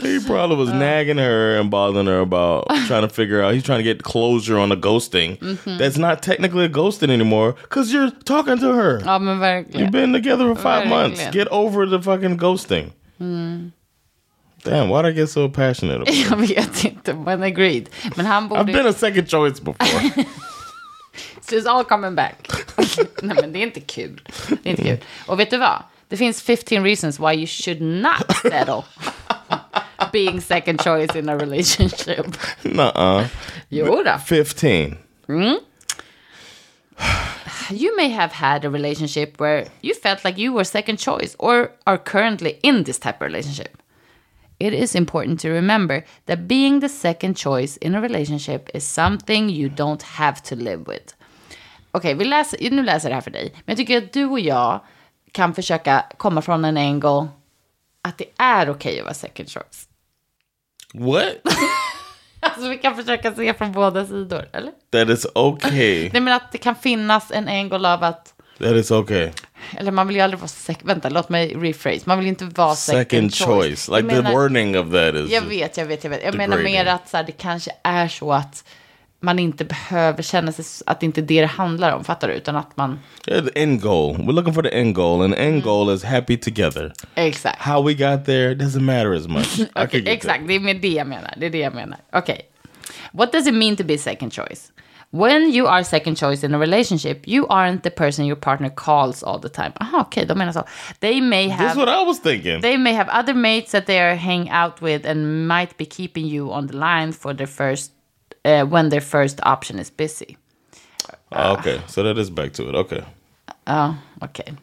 He 0.00 0.18
probably 0.26 0.56
was 0.56 0.72
nagging 0.72 1.18
her 1.18 1.56
and 1.58 1.70
bothering 1.70 2.06
her 2.06 2.20
about 2.20 2.66
trying 2.86 3.02
to 3.02 3.08
figure 3.08 3.42
out. 3.42 3.54
He's 3.54 3.62
trying 3.62 3.78
to 3.80 3.84
get 3.84 4.02
closure 4.02 4.58
on 4.58 4.68
the 4.70 4.76
ghosting. 4.76 5.38
That's 5.78 5.98
not 5.98 6.22
technically 6.22 6.64
a 6.64 6.68
ghosting 6.68 7.10
anymore 7.10 7.52
because 7.62 7.92
you're 7.92 8.10
talking 8.10 8.58
to 8.58 8.72
her. 8.72 9.00
Ja 9.04 9.18
men 9.18 9.36
You've 9.70 9.90
verkligen. 9.90 9.90
been 9.92 10.12
together 10.12 10.54
for 10.54 10.60
five 10.60 10.86
months. 10.86 11.20
Verkligen. 11.20 11.32
Get 11.32 11.48
over 11.48 11.86
the 11.86 12.00
fucking 12.00 12.38
ghosting. 12.38 12.92
Damn, 14.64 14.88
why'd 14.88 15.06
I 15.06 15.12
get 15.12 15.30
so 15.30 15.48
passionate 15.48 15.96
about 15.96 16.08
it? 16.08 16.30
Jag 16.30 16.36
vet 16.36 16.84
inte, 16.84 17.14
men 17.14 17.42
agreed. 17.42 17.88
Men 18.16 18.26
han 18.26 18.48
I've 18.48 18.64
been 18.64 18.86
a 18.86 18.92
second 18.92 19.30
choice 19.30 19.60
before. 19.60 20.24
So 21.40 21.56
it's 21.56 21.66
all 21.66 21.84
coming 21.84 22.14
back. 22.14 22.48
Nej 23.22 23.36
men 23.40 23.52
det 23.52 23.58
är 23.58 23.62
inte 23.62 23.80
kul. 23.80 24.20
Det 24.62 24.68
är 24.68 24.70
inte 24.70 24.82
kul. 24.82 24.90
Mm. 24.90 25.00
Och 25.26 25.40
vet 25.40 25.50
du 25.50 25.58
vad? 25.58 25.82
Det 26.08 26.16
finns 26.16 26.42
15 26.42 26.84
reasons 26.84 27.20
why 27.20 27.34
you 27.34 27.46
should 27.46 27.80
not 27.80 28.36
settle 28.42 28.82
being 30.12 30.40
second 30.40 30.80
choice 30.80 31.16
in 31.16 31.28
a 31.28 31.36
relationship. 31.36 32.26
Nuh-uh. 32.62 33.24
Jo 33.68 34.02
då. 34.04 34.18
15. 34.26 34.96
Mm. 35.28 35.58
You 37.70 37.96
may 37.96 38.08
have 38.10 38.32
had 38.32 38.64
a 38.64 38.70
relationship 38.70 39.40
where 39.40 39.66
you 39.82 39.94
felt 39.94 40.24
like 40.24 40.38
you 40.38 40.52
were 40.52 40.64
second 40.64 40.98
choice 40.98 41.36
or 41.38 41.70
are 41.86 41.98
currently 41.98 42.58
in 42.62 42.84
this 42.84 42.98
type 42.98 43.16
of 43.20 43.22
relationship. 43.22 43.76
It 44.64 44.74
is 44.74 44.94
important 44.94 45.40
to 45.40 45.48
remember 45.48 46.04
that 46.24 46.38
being 46.38 46.80
the 46.80 46.88
second 46.88 47.36
choice 47.36 47.76
in 47.80 47.94
a 47.94 48.00
relationship 48.00 48.68
is 48.74 48.84
something 48.84 49.50
you 49.50 49.68
don't 49.68 50.02
have 50.02 50.40
to 50.42 50.54
live 50.54 50.84
with. 50.86 51.14
Okej, 51.90 52.14
läser, 52.14 52.70
nu 52.70 52.82
läser 52.82 53.08
jag 53.08 53.10
det 53.10 53.14
här 53.14 53.20
för 53.20 53.30
dig. 53.30 53.52
Men 53.54 53.62
jag 53.66 53.76
tycker 53.76 53.98
att 53.98 54.12
du 54.12 54.24
och 54.24 54.40
jag 54.40 54.80
kan 55.32 55.54
försöka 55.54 56.04
komma 56.16 56.42
från 56.42 56.64
en 56.64 56.76
angle 56.76 57.28
att 58.02 58.18
det 58.18 58.26
är 58.38 58.70
okej 58.70 58.98
att 58.98 59.04
vara 59.04 59.14
second 59.14 59.50
choice. 59.50 59.88
What? 60.94 61.54
Alltså 62.40 62.68
vi 62.68 62.78
kan 62.78 62.96
försöka 62.96 63.34
se 63.34 63.54
från 63.54 63.72
båda 63.72 64.06
sidor, 64.06 64.48
eller? 64.52 64.72
that 64.92 65.08
is 65.08 65.26
okay. 65.34 66.10
Nej 66.12 66.22
men 66.22 66.34
att 66.34 66.52
det 66.52 66.58
kan 66.58 66.74
finnas 66.74 67.30
en 67.30 67.48
angle 67.48 67.92
av 67.92 68.04
att, 68.04 68.33
that 68.58 68.72
is 68.76 68.90
okay. 68.90 69.30
eller 69.76 69.92
man 69.92 70.06
vill 70.06 70.16
ju 70.16 70.22
aldrig 70.22 70.40
vara 70.40 70.48
second, 70.48 70.86
vänta 70.88 71.08
låt 71.08 71.28
mig 71.28 71.54
rephrase, 71.54 72.00
man 72.04 72.18
vill 72.18 72.24
ju 72.26 72.30
inte 72.30 72.44
vara 72.44 72.74
second, 72.74 73.32
Second 73.32 73.34
choice. 73.34 73.88
Like 73.88 74.00
Jag 74.00 74.08
the 74.10 74.16
menar- 74.22 74.32
wording 74.32 74.78
of 74.78 74.92
that 74.92 75.14
is. 75.14 75.30
Jag 75.32 75.42
vet, 75.42 75.76
jag 75.76 75.86
vet, 75.86 76.04
jag 76.04 76.10
vet. 76.10 76.24
Jag 76.24 76.34
menar 76.34 76.56
Degrading. 76.56 76.72
mer 76.84 76.86
att 76.86 77.08
så 77.08 77.16
här, 77.16 77.24
det 77.24 77.32
kanske 77.32 77.70
är 77.84 78.08
så 78.08 78.32
att 78.32 78.64
man 79.20 79.38
inte 79.38 79.64
behöver 79.64 80.22
känna 80.22 80.52
sig, 80.52 80.64
att 80.86 81.00
det 81.00 81.06
inte 81.06 81.20
är 81.20 81.22
det 81.22 81.40
det 81.40 81.46
handlar 81.46 81.92
om, 81.92 82.04
fattar 82.04 82.28
du? 82.28 82.34
Utan 82.34 82.56
att 82.56 82.76
man, 82.76 82.98
Yeah, 83.26 83.44
the 83.44 83.62
end 83.62 83.80
goal. 83.82 84.16
We're 84.16 84.32
looking 84.32 84.54
for 84.54 84.62
the 84.62 84.68
end 84.80 84.94
goal, 84.94 85.22
and 85.22 85.34
the 85.34 85.40
end 85.40 85.48
Mm. 85.54 85.60
goal 85.60 85.94
is 85.94 86.04
happy 86.04 86.36
together. 86.36 86.92
exakt. 87.14 87.62
How 87.62 87.82
we 87.82 87.92
got 87.94 88.26
there 88.26 88.54
doesn't 88.54 88.80
matter 88.80 89.14
as 89.16 89.26
much. 89.28 89.68
Okej, 89.74 90.00
get 90.00 90.08
exakt, 90.08 90.48
det 90.48 90.54
är 90.54 90.60
med 90.60 90.80
det 90.80 90.88
jag 90.88 91.06
menar. 91.06 91.34
Det 91.36 91.46
är 91.46 91.50
det 91.50 91.58
jag 91.58 91.74
menar. 91.74 91.98
Okej. 92.12 92.40
What 93.12 93.32
does 93.32 93.46
it 93.46 93.54
mean 93.54 93.76
to 93.76 93.84
be 93.84 93.98
second 93.98 94.34
choice? 94.34 94.72
When 95.14 95.52
you 95.52 95.66
are 95.68 95.84
second 95.84 96.16
choice 96.16 96.42
in 96.46 96.54
a 96.54 96.58
relationship, 96.58 97.22
you 97.28 97.46
aren't 97.46 97.82
the 97.82 97.90
person 97.90 98.24
your 98.24 98.36
partner 98.40 98.70
calls 98.70 99.22
all 99.22 99.38
the 99.38 99.48
time. 99.48 99.72
Aha, 99.80 100.00
okej, 100.00 100.26
de 100.26 100.34
menar 100.34 100.52
så. 100.52 100.64
They 101.00 101.20
may 101.20 101.48
That's 101.48 101.60
have... 101.60 101.76
what 101.76 101.88
I 101.88 102.02
was 102.04 102.18
thinking. 102.18 102.60
They 102.60 102.76
may 102.76 102.92
have 102.94 103.08
other 103.20 103.34
mates 103.34 103.70
that 103.72 103.86
they 103.86 104.00
are 104.00 104.16
hang 104.16 104.50
out 104.50 104.82
with 104.82 105.06
and 105.06 105.46
might 105.48 105.76
be 105.76 105.84
keeping 105.86 106.26
you 106.26 106.52
on 106.52 106.66
the 106.66 106.76
line 106.76 107.12
for 107.12 107.32
their 107.34 107.46
first 107.46 107.92
uh, 108.44 108.64
when 108.66 108.88
their 108.88 109.00
first 109.00 109.40
option 109.42 109.78
is 109.78 109.90
busy. 109.96 110.36
Ah, 111.30 111.52
okay, 111.58 111.80
so 111.86 112.02
that 112.02 112.18
is 112.18 112.30
back 112.30 112.52
to 112.52 112.68
it. 112.68 112.74
Okay. 112.74 113.02
Ja, 113.66 113.94
okej. 114.20 114.54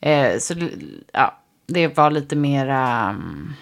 Eh, 0.00 0.38
så 0.38 0.54
det- 0.54 0.78
ja, 1.12 1.34
det 1.66 1.96
var 1.96 2.10
lite 2.10 2.36
mera... 2.36 3.10
um, 3.10 3.54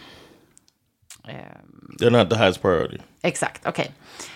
They're 1.98 2.10
not 2.10 2.30
the 2.30 2.36
highest 2.36 2.62
priority. 2.62 2.98
Exakt, 3.22 3.66
okej. 3.66 3.90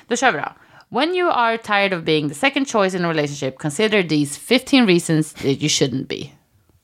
Då 0.08 0.16
kör 0.16 0.32
vi 0.32 0.38
då. 0.38 0.48
When 0.90 1.14
you 1.14 1.28
are 1.30 1.58
tired 1.58 1.92
of 1.92 2.04
being 2.04 2.28
the 2.28 2.34
second 2.34 2.64
choice 2.66 2.94
in 2.94 3.04
a 3.04 3.08
relationship, 3.08 3.58
consider 3.58 4.02
these 4.02 4.36
15 4.38 4.86
reasons 4.86 5.32
that 5.34 5.60
you 5.62 5.68
shouldn't 5.68 6.08
be. 6.08 6.32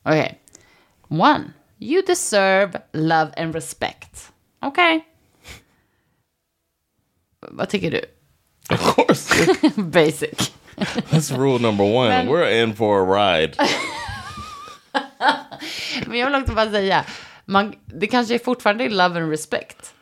Okay. 0.07 0.39
One, 1.09 1.55
you 1.79 2.03
deserve 2.03 2.77
love 2.93 3.33
and 3.37 3.55
respect. 3.55 4.31
Okej. 4.63 5.05
Vad 7.51 7.69
tycker 7.69 7.91
du? 7.91 8.01
Of 8.71 8.81
course. 8.95 9.29
Basic. 9.77 10.53
That's 11.11 11.31
rule 11.33 11.59
number 11.59 11.85
one. 11.85 12.09
Men- 12.09 12.29
We're 12.29 12.63
in 12.63 12.75
for 12.75 13.01
a 13.01 13.05
ride. 13.05 13.57
Men 16.07 16.19
jag 16.19 16.27
vill 16.31 16.43
också 16.43 16.55
bara 16.55 16.71
säga, 16.71 17.05
man, 17.45 17.75
det 17.87 18.07
kanske 18.07 18.35
är 18.35 18.39
fortfarande 18.39 18.85
är 18.85 18.91
love 18.91 19.21
and 19.21 19.31
respect. 19.31 19.95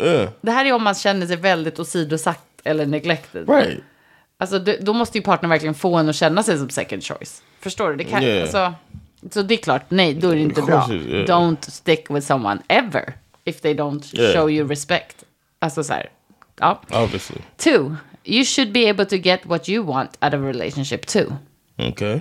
Yeah. 0.00 0.28
Det 0.40 0.50
här 0.50 0.64
är 0.64 0.72
om 0.72 0.82
man 0.82 0.94
känner 0.94 1.26
sig 1.26 1.36
väldigt 1.36 1.78
åsidosatt 1.78 2.55
eller 2.66 2.86
neglected. 2.86 3.48
Right. 3.50 3.80
Alltså, 4.38 4.58
det, 4.58 4.78
då 4.80 4.92
måste 4.92 5.18
ju 5.18 5.22
partnern 5.24 5.50
verkligen 5.50 5.74
få 5.74 5.94
en 5.96 6.08
att 6.08 6.16
känna 6.16 6.42
sig 6.42 6.58
som 6.58 6.70
second 6.70 7.04
choice. 7.04 7.42
Förstår 7.60 7.90
du? 7.90 7.96
Det 7.96 8.04
kan, 8.04 8.22
Yeah. 8.22 8.42
alltså, 8.42 8.74
så 9.30 9.42
det 9.42 9.54
är 9.54 9.58
klart, 9.58 9.82
nej, 9.88 10.14
då 10.14 10.28
är 10.30 10.34
det 10.36 10.40
inte 10.42 10.62
bra. 10.62 10.80
course 10.86 10.94
it- 10.94 11.06
yeah. 11.08 11.24
Don't 11.26 11.70
stick 11.70 12.10
with 12.10 12.26
someone 12.26 12.60
ever 12.68 13.14
if 13.44 13.60
they 13.60 13.74
don't 13.74 14.20
Yeah. 14.20 14.32
show 14.34 14.50
you 14.50 14.68
respect. 14.68 15.24
Alltså 15.58 15.84
så 15.84 15.92
här, 15.92 16.10
ja. 16.60 16.80
Obviously. 16.90 17.36
Two, 17.56 17.96
you 18.24 18.44
should 18.44 18.72
be 18.72 18.90
able 18.90 19.04
to 19.06 19.16
get 19.16 19.40
what 19.46 19.68
you 19.68 19.84
want 19.84 20.10
out 20.24 20.34
of 20.34 20.40
a 20.40 20.46
relationship 20.46 21.06
too. 21.06 21.26
Okay. 21.78 22.20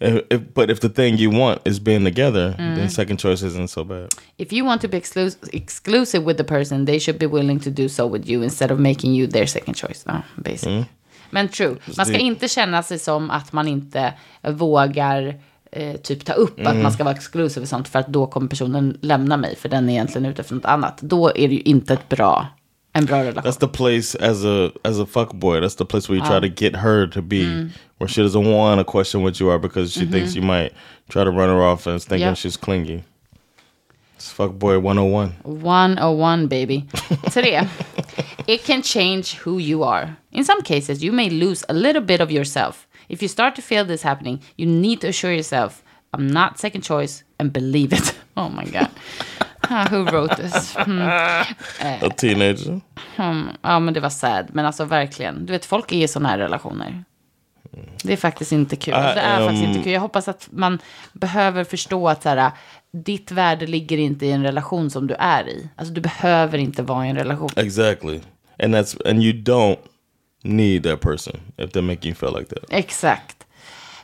If, 0.00 0.22
if, 0.30 0.40
but 0.54 0.70
if 0.70 0.80
the 0.80 0.88
thing 0.88 1.18
you 1.18 1.30
want 1.40 1.60
is 1.64 1.78
being 1.80 2.04
together, 2.04 2.54
Mm. 2.58 2.76
then 2.76 2.90
second 2.90 3.18
choice 3.20 3.42
isn't 3.46 3.68
so 3.68 3.84
bad. 3.84 4.08
If 4.36 4.52
you 4.52 4.66
want 4.66 4.82
to 4.82 4.88
be 4.88 4.96
exclu- 5.00 5.36
exclusive 5.52 6.24
with 6.24 6.36
the 6.38 6.44
person, 6.44 6.86
they 6.86 7.00
should 7.00 7.18
be 7.20 7.26
willing 7.26 7.60
to 7.60 7.70
do 7.70 7.88
so 7.88 8.06
with 8.12 8.28
you 8.30 8.42
instead 8.44 8.70
of 8.70 8.78
making 8.78 9.14
you 9.14 9.30
their 9.30 9.46
second 9.46 9.74
choice. 9.76 10.02
Ja, 10.06 10.22
basic. 10.36 10.66
Mm. 10.66 10.84
Men 11.30 11.48
true, 11.48 11.76
man 11.96 12.06
ska 12.06 12.18
inte 12.18 12.48
känna 12.48 12.82
sig 12.82 12.98
som 12.98 13.30
att 13.30 13.52
man 13.52 13.68
inte 13.68 14.12
vågar 14.56 15.40
eh, 15.72 15.96
typ 15.96 16.24
ta 16.24 16.32
upp 16.32 16.58
Mm. 16.60 16.72
att 16.76 16.82
man 16.82 16.92
ska 16.92 17.04
vara 17.04 17.14
exclusive 17.14 17.62
och 17.64 17.68
sånt 17.68 17.88
för 17.88 17.98
att 17.98 18.08
då 18.08 18.26
kommer 18.26 18.48
personen 18.48 18.98
lämna 19.00 19.36
mig 19.36 19.56
för 19.56 19.68
den 19.68 19.88
är 19.88 19.92
egentligen 19.92 20.26
ute 20.26 20.42
efter 20.42 20.54
något 20.54 20.64
annat. 20.64 20.98
Då 21.02 21.28
är 21.28 21.48
det 21.48 21.54
ju 21.54 21.60
inte 21.60 21.92
ett 21.94 22.08
bra, 22.08 22.46
en 22.94 23.04
bra 23.06 23.20
relation. 23.20 23.42
That's 23.42 23.56
the 23.58 23.68
place 23.68 24.14
as 24.16 24.44
a 24.44 24.72
as 24.84 24.98
a 25.00 25.04
fuckboy. 25.04 25.60
That's 25.60 25.76
the 25.76 25.84
place 25.86 26.08
where 26.08 26.18
you 26.18 26.24
try 26.24 26.40
to 26.40 26.48
get 26.48 26.76
her 26.76 27.06
to 27.08 27.22
be 27.22 27.44
Mm. 27.44 27.70
where 27.98 28.08
she 28.08 28.22
doesn't 28.22 28.44
want 28.44 28.78
to 28.80 28.84
question 28.84 29.22
what 29.22 29.38
you 29.40 29.48
are 29.50 29.58
because 29.58 29.92
she 29.92 30.04
thinks 30.06 30.34
you 30.34 30.42
might 30.42 30.72
try 31.08 31.24
to 31.24 31.30
run 31.30 31.48
her 31.48 31.62
off 31.62 31.86
and 31.86 32.02
thinking 32.02 32.28
Yep. 32.28 32.36
she's 32.36 32.56
clingy. 32.56 33.04
It's 34.16 34.30
fuck 34.30 34.52
boy 34.52 34.78
101. 34.78 35.34
101 35.42 36.46
baby. 36.48 36.86
Three, 37.30 37.58
it 38.46 38.62
can 38.64 38.82
change 38.82 39.34
who 39.34 39.58
you 39.58 39.82
are. 39.82 40.16
In 40.30 40.44
some 40.44 40.62
cases, 40.62 41.02
you 41.02 41.12
may 41.12 41.28
lose 41.30 41.64
a 41.68 41.74
little 41.74 42.02
bit 42.02 42.20
of 42.20 42.30
yourself. 42.30 42.86
If 43.08 43.20
you 43.22 43.28
start 43.28 43.54
to 43.56 43.62
feel 43.62 43.84
this 43.84 44.02
happening, 44.02 44.40
you 44.56 44.66
need 44.66 45.00
to 45.00 45.08
assure 45.08 45.32
yourself, 45.32 45.82
I'm 46.14 46.26
not 46.28 46.58
second 46.60 46.82
choice, 46.82 47.24
and 47.38 47.52
believe 47.52 47.92
it. 47.92 48.14
Oh 48.34 48.48
my 48.48 48.64
God. 48.64 48.88
Ah, 49.68 49.86
who 49.90 50.04
wrote 50.04 50.36
this? 50.36 50.76
Hmm. 50.76 51.02
A 52.00 52.10
teenager. 52.16 52.80
Ja, 53.62 53.78
men 53.78 53.94
det 53.94 54.00
var 54.00 54.10
sad. 54.10 54.46
Men 54.52 54.66
alltså 54.66 54.84
verkligen. 54.84 55.46
Du 55.46 55.52
vet, 55.52 55.64
folk 55.64 55.92
är 55.92 55.96
i 55.96 56.08
sådana 56.08 56.28
här 56.28 56.38
relationer. 56.38 57.04
Det 58.02 58.12
är 58.12 58.16
faktiskt 58.16 58.52
inte 58.52 58.76
kul. 58.76 58.94
Alltså, 58.94 59.14
det 59.14 59.20
är 59.20 59.40
I 59.40 59.46
faktiskt 59.46 59.68
inte 59.68 59.82
kul. 59.82 59.92
Jag 59.92 60.00
hoppas 60.00 60.28
att 60.28 60.48
man 60.50 60.78
behöver 61.12 61.64
förstå 61.64 62.08
att 62.08 62.22
så 62.22 62.28
här, 62.28 62.50
ditt 62.92 63.30
värde 63.30 63.66
ligger 63.66 63.98
inte 63.98 64.26
i 64.26 64.32
en 64.32 64.42
relation 64.42 64.90
som 64.90 65.06
du 65.06 65.14
är 65.14 65.48
i. 65.48 65.68
Alltså 65.76 65.94
du 65.94 66.00
behöver 66.00 66.58
inte 66.58 66.82
vara 66.82 67.06
i 67.06 67.10
en 67.10 67.16
relation. 67.16 67.50
Exactly. 67.56 68.20
And 68.62 68.74
that's 68.74 69.10
and 69.10 69.22
you 69.22 69.32
don't 69.32 69.78
need 70.42 70.82
that 70.82 71.00
person 71.00 71.40
if 71.56 71.72
they 71.72 71.82
make 71.82 72.08
you 72.08 72.14
feel 72.14 72.34
like 72.38 72.54
that. 72.54 72.64
Exakt. 72.70 73.36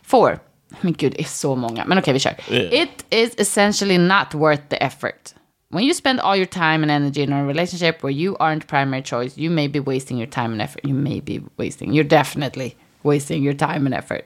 Four. 0.03 0.38
Men 0.81 0.92
gud, 0.92 1.12
det 1.12 1.21
är 1.21 1.25
så 1.25 1.57
många. 1.57 1.85
Men 1.85 1.99
okej, 1.99 2.12
vi 2.12 2.18
kör. 2.18 2.35
Yeah. 2.51 2.83
It 2.83 3.05
is 3.11 3.35
essentially 3.38 3.99
not 3.99 4.35
worth 4.35 4.62
the 4.68 4.77
effort. 4.77 5.35
When 5.70 5.85
you 5.85 5.92
spend 5.92 6.20
all 6.20 6.35
your 6.35 6.46
time 6.46 6.83
and 6.83 6.90
energy 6.90 7.22
in 7.22 7.33
a 7.33 7.44
relationship 7.44 8.02
where 8.02 8.11
you 8.11 8.37
aren't 8.38 8.66
primary 8.66 9.02
choice, 9.02 9.37
you 9.37 9.50
may 9.50 9.66
be 9.66 9.81
wasting 9.81 10.16
your 10.16 10.26
time 10.26 10.52
and 10.52 10.62
effort. 10.62 10.83
You 10.85 10.94
may 10.94 11.20
be 11.20 11.42
wasting. 11.59 11.92
You're 11.92 12.04
definitely 12.04 12.74
wasting 13.02 13.42
your 13.42 13.52
time 13.52 13.85
and 13.85 13.94
effort. 13.94 14.24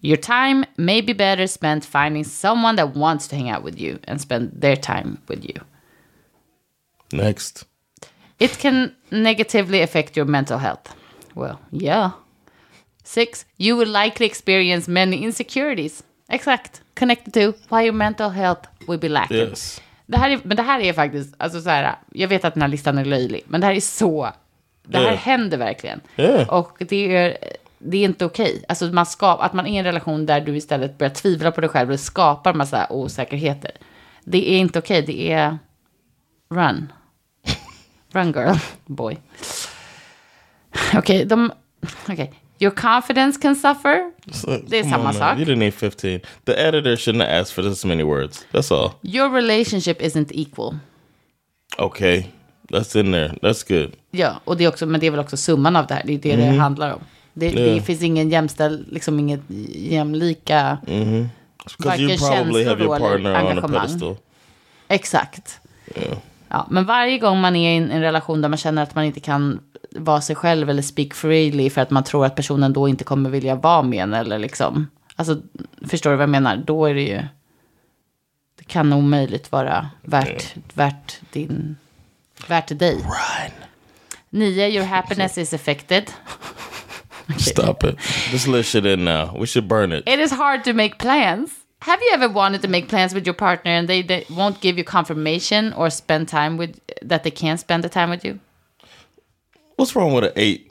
Your 0.00 0.16
time 0.16 0.64
may 0.76 1.00
be 1.00 1.12
better 1.12 1.48
spent 1.48 1.84
finding 1.84 2.22
someone 2.22 2.76
that 2.76 2.94
wants 2.94 3.26
to 3.28 3.36
hang 3.36 3.48
out 3.48 3.64
with 3.64 3.80
you 3.80 3.98
and 4.04 4.20
spend 4.20 4.52
their 4.54 4.76
time 4.76 5.20
with 5.26 5.44
you. 5.44 5.54
Next. 7.12 7.64
It 8.38 8.58
can 8.58 8.94
negatively 9.10 9.80
affect 9.80 10.16
your 10.16 10.26
mental 10.26 10.58
health. 10.58 10.94
Well, 11.34 11.60
yeah. 11.72 12.12
Six, 13.02 13.44
you 13.58 13.76
will 13.76 13.88
likely 13.88 14.26
experience 14.26 14.86
many 14.86 15.24
insecurities. 15.24 16.04
Exact. 16.28 16.80
Connected 16.94 17.34
to 17.34 17.54
why 17.70 17.82
your 17.82 17.92
mental 17.92 18.30
health 18.30 18.66
will 18.86 18.98
be 18.98 19.08
lacking. 19.08 19.48
Yes. 19.48 19.80
Det 20.06 20.18
här 20.18 20.30
är, 20.30 20.40
men 20.44 20.56
det 20.56 20.62
här 20.62 20.80
är 20.80 20.92
faktiskt, 20.92 21.34
alltså 21.38 21.60
så 21.60 21.70
här, 21.70 21.96
jag 22.12 22.28
vet 22.28 22.44
att 22.44 22.54
den 22.54 22.62
här 22.62 22.68
listan 22.68 22.98
är 22.98 23.04
löjlig, 23.04 23.42
men 23.46 23.60
det 23.60 23.66
här 23.66 23.74
är 23.74 23.80
så, 23.80 24.32
det 24.82 24.98
här 24.98 25.04
Yeah. 25.04 25.16
händer 25.16 25.58
verkligen. 25.58 26.00
Yeah. 26.16 26.48
Och 26.48 26.76
det 26.78 27.16
är, 27.16 27.36
det 27.78 27.96
är 27.98 28.04
inte 28.04 28.24
okej. 28.24 28.64
Alltså 28.68 28.84
man 28.86 29.06
skap, 29.06 29.40
att 29.42 29.52
man 29.52 29.66
är 29.66 29.70
i 29.70 29.76
en 29.76 29.84
relation 29.84 30.26
där 30.26 30.40
du 30.40 30.56
istället 30.56 30.98
börjar 30.98 31.14
tvivla 31.14 31.50
på 31.52 31.60
dig 31.60 31.70
själv 31.70 31.90
och 31.92 32.00
skapar 32.00 32.54
massa 32.54 32.86
osäkerheter. 32.90 33.70
Det 34.24 34.50
är 34.52 34.58
inte 34.58 34.78
okej, 34.78 35.02
det 35.02 35.32
är 35.32 35.58
run. 36.50 36.92
Run 38.12 38.32
girl, 38.32 38.56
boy. 38.86 39.18
Okej, 40.94 41.24
de, 41.24 41.52
okej. 42.08 42.32
Your 42.64 42.70
confidence 42.74 43.38
can 43.42 43.56
suffer. 43.56 44.10
So, 44.32 44.58
Det 44.66 44.78
är 44.78 44.84
samma 44.84 45.08
on, 45.08 45.14
sak. 45.14 45.38
You 45.38 45.44
didn't 45.46 45.58
need 45.58 45.74
15. 45.74 46.20
The 46.44 46.52
editor 46.66 46.96
shouldn't 46.96 47.20
have 47.26 47.40
asked 47.40 47.54
for 47.54 47.62
this 47.62 47.84
many 47.84 48.02
words. 48.02 48.46
That's 48.52 48.74
all. 48.74 48.90
Your 49.02 49.30
relationship 49.30 50.02
isn't 50.02 50.28
equal. 50.32 50.78
Okay. 51.78 52.24
That's 52.72 53.00
in 53.00 53.12
there. 53.12 53.28
That's 53.42 53.68
good. 53.68 53.92
Ja, 54.10 54.40
och 54.44 54.56
det 54.56 54.64
är 54.64 54.68
också, 54.68 54.86
men 54.86 55.00
det 55.00 55.06
är 55.06 55.10
väl 55.10 55.20
också 55.20 55.36
summan 55.36 55.76
av 55.76 55.86
det 55.86 55.94
här. 55.94 56.02
Det 56.06 56.12
är 56.14 56.18
det 56.18 56.36
det 56.36 56.44
handlar 56.58 56.92
om. 56.94 57.00
Det, 57.32 57.50
det 57.50 57.60
Yeah. 57.60 57.82
finns 57.84 58.02
ingen 58.02 58.30
jämställd, 58.30 58.86
liksom 58.92 59.18
inget 59.20 59.40
jämlika. 59.74 60.78
Varken 61.78 62.18
probably 62.18 62.64
have 62.64 62.84
your 62.84 62.98
känslor 62.98 62.98
eller 62.98 62.98
partner 62.98 63.30
on 63.30 63.36
a 63.36 63.38
engagemang. 63.38 63.80
pedestal. 63.80 64.16
Exakt. 64.88 65.60
Ja, 66.48 66.66
men 66.70 66.84
varje 66.84 67.18
gång 67.18 67.40
man 67.40 67.56
är 67.56 67.72
i 67.72 67.76
en 67.76 68.00
relation 68.00 68.40
där 68.40 68.48
man 68.48 68.58
känner 68.58 68.82
att 68.82 68.94
man 68.94 69.04
inte 69.04 69.20
kan 69.20 69.60
vara 69.94 70.20
sig 70.20 70.36
själv 70.36 70.70
eller 70.70 70.82
speak 70.82 71.14
freely 71.14 71.70
för 71.70 71.80
att 71.80 71.90
man 71.90 72.04
tror 72.04 72.26
att 72.26 72.36
personen 72.36 72.72
då 72.72 72.88
inte 72.88 73.04
kommer 73.04 73.30
vilja 73.30 73.54
vara 73.54 73.82
med 73.82 74.02
en 74.02 74.14
eller 74.14 74.38
liksom. 74.38 74.90
Alltså, 75.16 75.40
förstår 75.88 76.10
du 76.10 76.16
vad 76.16 76.22
jag 76.22 76.30
menar? 76.30 76.56
Då 76.56 76.86
är 76.86 76.94
det 76.94 77.02
ju... 77.02 77.22
Det 78.58 78.64
kan 78.64 78.92
omöjligt 78.92 79.52
vara 79.52 79.90
värt, 80.02 80.54
värt 80.74 81.20
din, 81.32 81.76
värt 82.48 82.78
dig. 82.78 82.94
Run. 82.94 83.52
Nio, 84.30 84.68
your 84.68 84.84
happiness 84.84 85.38
is 85.38 85.54
affected. 85.54 86.10
Stop 87.38 87.84
it. 87.84 87.96
Just 88.32 88.46
let 88.46 88.66
shit 88.66 88.84
in 88.84 89.04
now. 89.04 89.40
We 89.40 89.46
should 89.46 89.68
burn 89.68 89.92
it. 89.92 90.08
It 90.08 90.20
is 90.20 90.32
hard 90.32 90.64
to 90.64 90.72
make 90.72 90.98
plans. 90.98 91.50
Have 91.80 92.00
you 92.02 92.10
ever 92.14 92.28
wanted 92.28 92.62
to 92.62 92.68
make 92.68 92.88
plans 92.88 93.14
with 93.14 93.26
your 93.26 93.34
partner 93.34 93.70
and 93.70 93.88
they, 93.88 94.02
they 94.02 94.24
won't 94.30 94.60
give 94.60 94.78
you 94.78 94.84
confirmation 94.84 95.72
or 95.74 95.90
spend 95.90 96.28
time 96.28 96.56
with 96.56 96.80
that 97.02 97.22
they 97.22 97.30
can't 97.30 97.60
spend 97.60 97.84
the 97.84 97.88
time 97.88 98.10
with 98.10 98.24
you? 98.24 98.40
What's 99.76 99.94
wrong 99.96 100.12
with 100.12 100.24
an 100.24 100.32
eight 100.36 100.70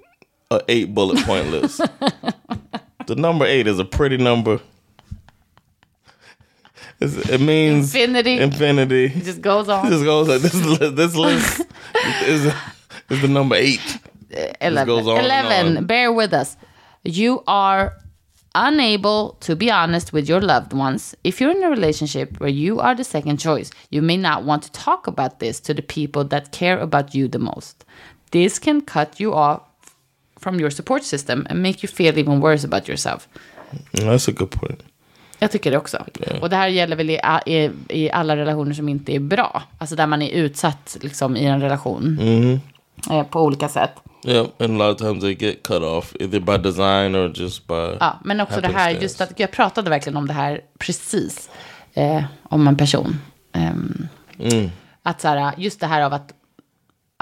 a 0.51 0.61
eight 0.69 0.93
bullet 0.93 1.23
point 1.25 1.47
list? 1.51 1.77
the 3.07 3.15
number 3.15 3.45
eight 3.45 3.67
is 3.67 3.79
a 3.79 3.85
pretty 3.85 4.17
number. 4.17 4.59
It's- 6.99 7.29
It 7.29 7.41
means 7.41 7.93
Infinity. 7.95 8.37
Infinity. 8.39 9.05
It 9.05 9.23
just 9.23 9.41
goes 9.41 9.67
on. 9.69 9.87
It 9.87 9.89
just 9.89 10.03
goes 10.05 10.27
like 10.27 10.41
this. 10.41 10.53
li- 10.55 10.89
This 10.91 11.15
list 11.15 11.61
is 12.25 12.53
is 13.09 13.21
the 13.21 13.27
number 13.27 13.55
eight. 13.55 13.81
11. 14.61 14.85
goes 14.87 15.07
on 15.07 15.23
11. 15.23 15.77
on. 15.77 15.85
Bear 15.85 16.11
with 16.11 16.33
us. 16.33 16.57
You 17.03 17.43
are 17.45 17.93
unable 18.55 19.37
to 19.41 19.55
be 19.55 19.69
honest 19.69 20.13
with 20.13 20.27
your 20.29 20.39
loved 20.41 20.73
ones. 20.73 21.13
If 21.23 21.39
you're 21.41 21.51
in 21.51 21.61
a 21.63 21.69
relationship 21.69 22.39
where 22.39 22.49
you 22.49 22.79
are 22.79 22.95
the 22.95 23.03
second 23.03 23.37
choice, 23.37 23.69
you 23.91 24.01
may 24.01 24.17
not 24.17 24.43
want 24.43 24.63
to 24.63 24.71
talk 24.71 25.05
about 25.07 25.39
this 25.39 25.59
to 25.61 25.73
the 25.73 25.81
people 25.81 26.23
that 26.25 26.51
care 26.51 26.79
about 26.79 27.13
you 27.13 27.27
the 27.27 27.39
most. 27.39 27.83
This 28.33 28.59
can 28.59 28.81
cut 28.81 29.21
you 29.21 29.33
off 29.33 29.61
from 30.39 30.59
your 30.59 30.69
support 30.69 31.03
system 31.03 31.47
and 31.49 31.61
make 31.61 31.77
you 31.83 31.93
feel 31.93 32.17
even 32.17 32.41
worse 32.41 32.67
about 32.67 32.89
yourself. 32.89 33.27
That's 33.91 34.29
a 34.29 34.33
good 34.37 34.51
point. 34.51 34.79
Jag 35.39 35.51
tycker 35.51 35.71
det 35.71 35.77
också. 35.77 36.05
Och 36.41 36.49
det 36.49 36.55
här 36.55 36.67
gäller 36.67 36.95
väl 36.95 37.09
i, 37.09 37.19
i, 37.45 37.71
i 37.89 38.11
alla 38.11 38.35
relationer 38.35 38.73
som 38.73 38.89
inte 38.89 39.15
är 39.15 39.19
bra. 39.19 39.63
Alltså 39.77 39.95
där 39.95 40.07
man 40.07 40.21
är 40.21 40.29
utsatt 40.29 40.97
liksom, 41.01 41.37
i 41.37 41.45
en 41.45 41.61
relation. 41.61 42.19
Eh, 43.11 43.23
på 43.23 43.41
olika 43.41 43.69
sätt. 43.69 43.91
Yeah, 44.25 44.47
and 44.59 44.81
a 44.81 44.87
lot 44.87 45.01
of 45.01 45.07
times 45.07 45.21
they 45.23 45.33
get 45.33 45.63
cut 45.63 45.83
off 45.83 46.15
either 46.19 46.39
by 46.39 46.57
design 46.57 47.15
or 47.15 47.31
just 47.35 47.67
by. 47.67 47.97
Ja, 47.99 48.19
men 48.23 48.41
också 48.41 48.61
det 48.61 48.67
här, 48.67 48.91
just 48.91 49.21
att 49.21 49.39
jag 49.39 49.51
pratade 49.51 49.89
verkligen 49.89 50.17
om 50.17 50.27
det 50.27 50.33
här 50.33 50.61
precis. 50.79 51.49
Eh, 51.93 52.23
om 52.43 52.67
en 52.67 52.77
person. 52.77 53.19
Ehm, 53.53 54.07
Att 55.03 55.21
så 55.21 55.27
här, 55.27 55.53
just 55.57 55.79
det 55.79 55.87
här 55.87 56.01
av 56.01 56.13
att, 56.13 56.33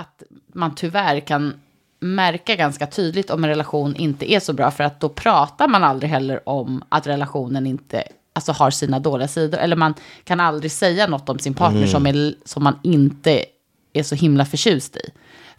att 0.01 0.23
man 0.53 0.75
tyvärr 0.75 1.19
kan 1.19 1.53
märka 1.99 2.55
ganska 2.55 2.87
tydligt 2.87 3.29
om 3.29 3.43
en 3.43 3.49
relation 3.49 3.95
inte 3.95 4.31
är 4.31 4.39
så 4.39 4.53
bra. 4.53 4.71
För 4.71 4.83
att 4.83 4.99
då 4.99 5.09
pratar 5.09 5.67
man 5.67 5.83
aldrig 5.83 6.11
heller 6.11 6.49
om 6.49 6.83
att 6.89 7.07
relationen 7.07 7.67
inte 7.67 8.03
alltså, 8.33 8.51
har 8.51 8.71
sina 8.71 8.99
dåliga 8.99 9.27
sidor. 9.27 9.59
Eller 9.59 9.75
man 9.75 9.93
kan 10.23 10.39
aldrig 10.39 10.71
säga 10.71 11.07
något 11.07 11.29
om 11.29 11.39
sin 11.39 11.53
partner 11.53 11.87
som, 11.87 12.07
är, 12.07 12.33
som 12.45 12.63
man 12.63 12.79
inte 12.83 13.45
är 13.93 14.03
så 14.03 14.15
himla 14.15 14.45
förtjust 14.45 14.95
i. 14.95 15.09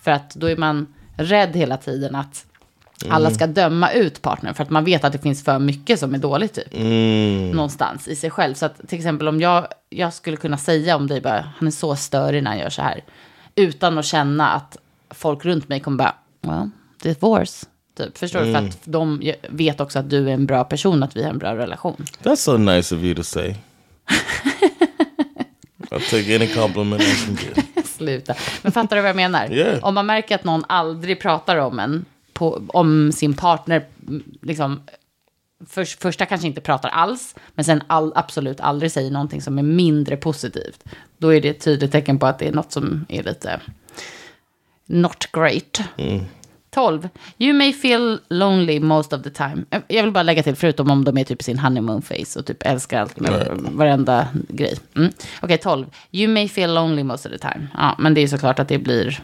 För 0.00 0.10
att 0.10 0.34
då 0.34 0.50
är 0.50 0.56
man 0.56 0.94
rädd 1.16 1.56
hela 1.56 1.76
tiden 1.76 2.14
att 2.14 2.46
alla 3.08 3.30
ska 3.30 3.46
döma 3.46 3.92
ut 3.92 4.22
partnern. 4.22 4.54
För 4.54 4.62
att 4.62 4.70
man 4.70 4.84
vet 4.84 5.04
att 5.04 5.12
det 5.12 5.18
finns 5.18 5.44
för 5.44 5.58
mycket 5.58 5.98
som 6.00 6.14
är 6.14 6.18
dåligt 6.18 6.54
typ. 6.54 6.72
Någonstans 7.54 8.08
i 8.08 8.16
sig 8.16 8.30
själv. 8.30 8.54
Så 8.54 8.66
att 8.66 8.88
till 8.88 8.98
exempel 8.98 9.28
om 9.28 9.40
jag, 9.40 9.66
jag 9.90 10.12
skulle 10.12 10.36
kunna 10.36 10.58
säga 10.58 10.96
om 10.96 11.06
dig 11.06 11.20
bara, 11.20 11.52
han 11.56 11.68
är 11.68 11.72
så 11.72 11.96
störig 11.96 12.42
när 12.42 12.50
han 12.50 12.58
gör 12.58 12.70
så 12.70 12.82
här. 12.82 13.04
Utan 13.54 13.98
att 13.98 14.04
känna 14.04 14.50
att 14.50 14.76
folk 15.10 15.44
runt 15.44 15.68
mig 15.68 15.80
kommer 15.80 15.96
bara, 15.96 16.14
well, 16.40 16.70
divorce. 17.02 17.66
Typ, 17.96 18.18
förstår 18.18 18.40
du? 18.40 18.52
För 18.52 18.58
att 18.58 18.78
de 18.84 19.32
vet 19.48 19.80
också 19.80 19.98
att 19.98 20.10
du 20.10 20.28
är 20.28 20.32
en 20.34 20.46
bra 20.46 20.64
person, 20.64 21.02
att 21.02 21.16
vi 21.16 21.22
har 21.22 21.30
en 21.30 21.38
bra 21.38 21.56
relation. 21.56 22.04
That's 22.22 22.36
so 22.36 22.56
nice 22.56 22.94
of 22.94 23.02
you 23.02 23.14
to 23.14 23.22
say. 23.22 23.54
I'll 25.90 26.10
take 26.10 26.36
any 26.36 26.46
compliment 26.46 27.02
I 27.02 27.26
can 27.26 27.34
get. 27.34 27.86
Sluta. 27.86 28.34
Men 28.62 28.72
fattar 28.72 28.96
du 28.96 29.02
vad 29.02 29.08
jag 29.08 29.16
menar? 29.16 29.52
Yeah. 29.52 29.84
Om 29.84 29.94
man 29.94 30.06
märker 30.06 30.34
att 30.34 30.44
någon 30.44 30.64
aldrig 30.68 31.20
pratar 31.20 31.56
om 31.56 31.78
en, 31.78 32.04
på, 32.32 32.62
om 32.68 33.12
sin 33.12 33.34
partner, 33.34 33.86
liksom, 34.42 34.80
för, 35.68 35.84
första 35.84 36.26
kanske 36.26 36.46
inte 36.46 36.60
pratar 36.60 36.88
alls, 36.88 37.34
men 37.54 37.64
sen 37.64 37.82
all, 37.86 38.12
absolut 38.14 38.60
aldrig 38.60 38.92
säger 38.92 39.10
någonting 39.10 39.42
som 39.42 39.58
är 39.58 39.62
mindre 39.62 40.16
positivt. 40.16 40.84
Då 41.18 41.34
är 41.34 41.40
det 41.40 41.48
ett 41.48 41.60
tydligt 41.60 41.92
tecken 41.92 42.18
på 42.18 42.26
att 42.26 42.38
det 42.38 42.48
är 42.48 42.52
något 42.52 42.72
som 42.72 43.06
är 43.08 43.22
lite 43.22 43.60
not 44.86 45.32
great. 45.32 45.80
12. 46.70 47.08
You 47.38 47.52
may 47.52 47.72
feel 47.72 48.20
lonely 48.28 48.80
most 48.80 49.12
of 49.12 49.22
the 49.22 49.30
time. 49.30 49.64
Jag 49.88 50.02
vill 50.02 50.12
bara 50.12 50.22
lägga 50.22 50.42
till, 50.42 50.56
förutom 50.56 50.90
om 50.90 51.04
de 51.04 51.18
är 51.18 51.24
typ 51.24 51.42
sin 51.42 51.58
honeymoon 51.58 52.02
face 52.02 52.38
och 52.38 52.46
typ 52.46 52.62
älskar 52.66 53.00
allt 53.00 53.20
med 53.20 53.48
varenda 53.72 54.28
grej. 54.48 54.78
Mm. 54.96 55.12
Okej, 55.42 55.58
12. 55.58 55.86
You 56.10 56.32
may 56.32 56.48
feel 56.48 56.74
lonely 56.74 57.04
most 57.04 57.26
of 57.26 57.32
the 57.32 57.38
time. 57.38 57.68
Ja, 57.74 57.96
men 57.98 58.14
det 58.14 58.20
är 58.20 58.28
såklart 58.28 58.58
att 58.58 58.68
det 58.68 58.78
blir... 58.78 59.20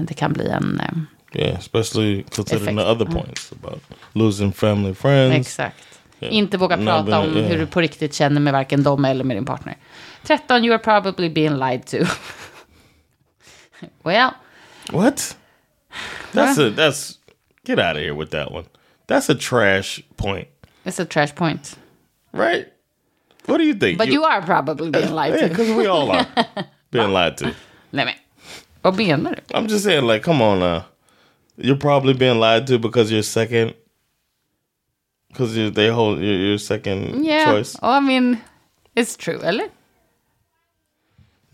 Det 0.00 0.14
kan 0.14 0.32
bli 0.32 0.48
en... 0.48 1.06
Yeah, 1.38 1.58
especially 1.58 2.24
considering 2.30 2.76
the 2.76 2.82
other 2.82 3.04
points 3.04 3.52
about 3.52 3.80
losing 4.14 4.52
family 4.52 4.94
friends. 4.94 5.34
Exakt. 5.34 5.84
Inte 6.20 6.58
våga 6.58 6.76
prata 6.76 7.04
men, 7.04 7.14
om 7.14 7.36
yeah. 7.36 7.48
hur 7.48 7.58
du 7.58 7.66
på 7.66 7.80
riktigt 7.80 8.14
känner 8.14 8.40
med 8.40 8.52
varken 8.52 8.82
dem 8.82 9.04
eller 9.04 9.24
med 9.24 9.36
din 9.36 9.44
partner. 9.44 9.76
13. 10.22 10.64
You 10.64 10.72
are 10.72 10.78
probably 10.78 11.28
being 11.28 11.58
lied 11.58 11.86
to. 11.86 11.98
well, 14.02 14.30
What? 14.90 15.36
That's 16.32 16.58
a 16.58 16.70
that's 16.70 17.18
get 17.64 17.78
out 17.78 17.96
of 17.96 18.02
here 18.02 18.14
with 18.14 18.30
that 18.30 18.52
one. 18.52 18.64
That's 19.06 19.28
a 19.28 19.34
trash 19.34 20.02
point, 20.16 20.48
it's 20.84 21.00
a 21.00 21.04
trash 21.04 21.34
point. 21.34 21.78
right? 22.32 22.66
What 23.46 23.58
do 23.58 23.64
you 23.64 23.74
think? 23.74 23.98
But 23.98 24.08
you 24.08 24.24
are 24.24 24.42
probably 24.42 24.90
being 24.90 25.14
lied 25.14 25.34
yeah, 25.34 25.42
to. 25.42 25.48
because 25.48 25.70
we 25.70 25.86
all 25.86 26.10
are 26.10 26.26
being 26.90 27.12
lied 27.12 27.36
to. 27.38 27.44
Nej 27.90 28.04
men, 28.04 28.14
vad 28.82 28.96
menar 28.96 29.34
du? 29.34 29.54
I'm 29.54 29.68
just 29.68 29.84
saying, 29.84 30.06
like, 30.06 30.24
come 30.24 30.42
on 30.42 30.58
now. 30.58 30.84
You're 31.56 31.78
probably 31.80 32.14
being 32.14 32.38
lied 32.40 32.66
to 32.66 32.78
because 32.78 33.10
you're 33.12 33.22
second. 33.22 33.72
Because 35.28 35.56
you 35.58 35.70
they 35.70 35.88
hold 35.90 36.18
you're, 36.18 36.38
you're 36.38 36.58
second 36.58 37.24
Yeah, 37.24 37.52
choice. 37.52 37.76
I 37.82 38.00
mean, 38.00 38.36
it's 38.94 39.16
true, 39.16 39.40
eller? 39.42 39.68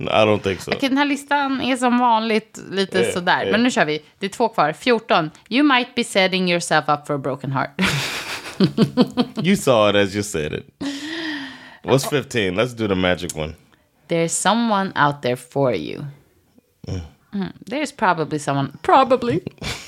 I 0.01 0.25
don't 0.25 0.43
think 0.43 0.61
so. 0.61 0.73
Okej, 0.73 0.89
den 0.89 0.99
här 0.99 1.05
listan 1.05 1.61
är 1.61 1.77
som 1.77 1.99
vanligt 1.99 2.61
lite 2.71 2.99
Yeah, 2.99 3.13
sådär. 3.15 3.41
yeah. 3.43 3.53
Men 3.53 3.63
nu 3.63 3.71
kör 3.71 3.85
vi. 3.85 4.03
Det 4.19 4.27
är 4.27 4.31
två 4.31 4.49
kvar. 4.49 4.73
14. 4.73 5.31
You 5.49 5.63
might 5.63 5.95
be 5.95 6.05
setting 6.05 6.49
yourself 6.51 6.89
up 6.89 7.07
for 7.07 7.15
a 7.15 7.19
broken 7.19 7.53
heart. 7.53 7.71
You 9.43 9.57
saw 9.57 9.91
it 9.91 9.97
as 9.97 10.15
you 10.15 10.23
said 10.23 10.53
it. 10.53 10.67
What's 11.83 12.05
15? 12.07 12.55
Let's 12.55 12.75
do 12.75 12.87
the 12.89 12.95
magic 12.95 13.37
one. 13.37 13.55
There's 14.09 14.33
someone 14.33 14.93
out 14.95 15.23
there 15.23 15.37
for 15.37 15.75
you. 15.75 16.07
Mm, 16.87 17.53
There's 17.67 17.93
probably 17.93 18.39
someone, 18.39 18.79
probably 18.83 19.41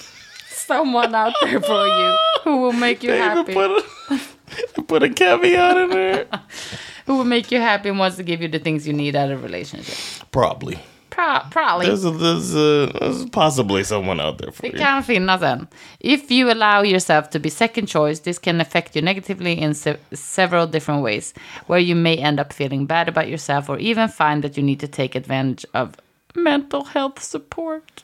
someone 0.66 1.14
out 1.14 1.34
there 1.42 1.60
for 1.60 1.86
you 1.86 2.16
who 2.42 2.56
will 2.58 2.72
make 2.72 3.02
you 3.02 3.10
They 3.10 3.18
happy. 3.18 3.52
put 3.54 3.70
a, 3.70 4.82
put 4.86 5.02
a 5.02 5.08
caveat 5.10 5.76
in 5.76 5.90
there. 5.90 6.26
Who 7.06 7.16
will 7.18 7.24
make 7.24 7.52
you 7.52 7.60
happy 7.60 7.90
and 7.90 7.98
wants 7.98 8.16
to 8.16 8.22
give 8.22 8.40
you 8.40 8.48
the 8.48 8.58
things 8.58 8.86
you 8.86 8.94
need 8.94 9.14
out 9.14 9.30
of 9.30 9.40
a 9.40 9.42
relationship. 9.46 9.94
Probably. 10.30 10.78
Pro- 11.10 11.40
probably. 11.50 11.86
There's, 11.86 12.04
a, 12.04 12.10
there's, 12.10 12.54
a, 12.54 12.86
there's 12.98 13.26
possibly 13.30 13.84
someone 13.84 14.20
out 14.20 14.38
there 14.38 14.50
for 14.52 14.62
Det 14.62 14.72
you. 14.72 14.78
kan 14.78 15.02
finnas 15.02 15.42
en. 15.42 15.68
If 16.00 16.30
you 16.30 16.50
allow 16.50 16.80
yourself 16.82 17.28
to 17.30 17.38
be 17.38 17.50
second 17.50 17.86
choice, 17.88 18.20
this 18.20 18.38
can 18.38 18.58
affect 18.60 18.96
you 18.96 19.02
negatively 19.02 19.52
in 19.60 19.74
se- 19.74 19.98
several 20.14 20.66
different 20.66 21.02
ways, 21.02 21.34
where 21.66 21.78
you 21.78 21.94
may 21.94 22.16
end 22.16 22.40
up 22.40 22.52
feeling 22.54 22.86
bad 22.86 23.06
about 23.08 23.28
yourself 23.28 23.68
or 23.68 23.78
even 23.78 24.08
find 24.08 24.42
that 24.42 24.56
you 24.56 24.62
need 24.62 24.80
to 24.80 24.88
take 24.88 25.14
advantage 25.14 25.66
of 25.74 25.94
mental 26.34 26.84
health 26.84 27.22
support. 27.22 28.02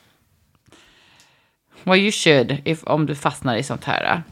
Well, 1.83 1.99
you 1.99 2.11
should, 2.11 2.57
if, 2.65 2.83
om 2.83 3.05
du 3.05 3.15
fastnar 3.15 3.55
i 3.55 3.63
sånt 3.63 3.83
här. 3.83 4.23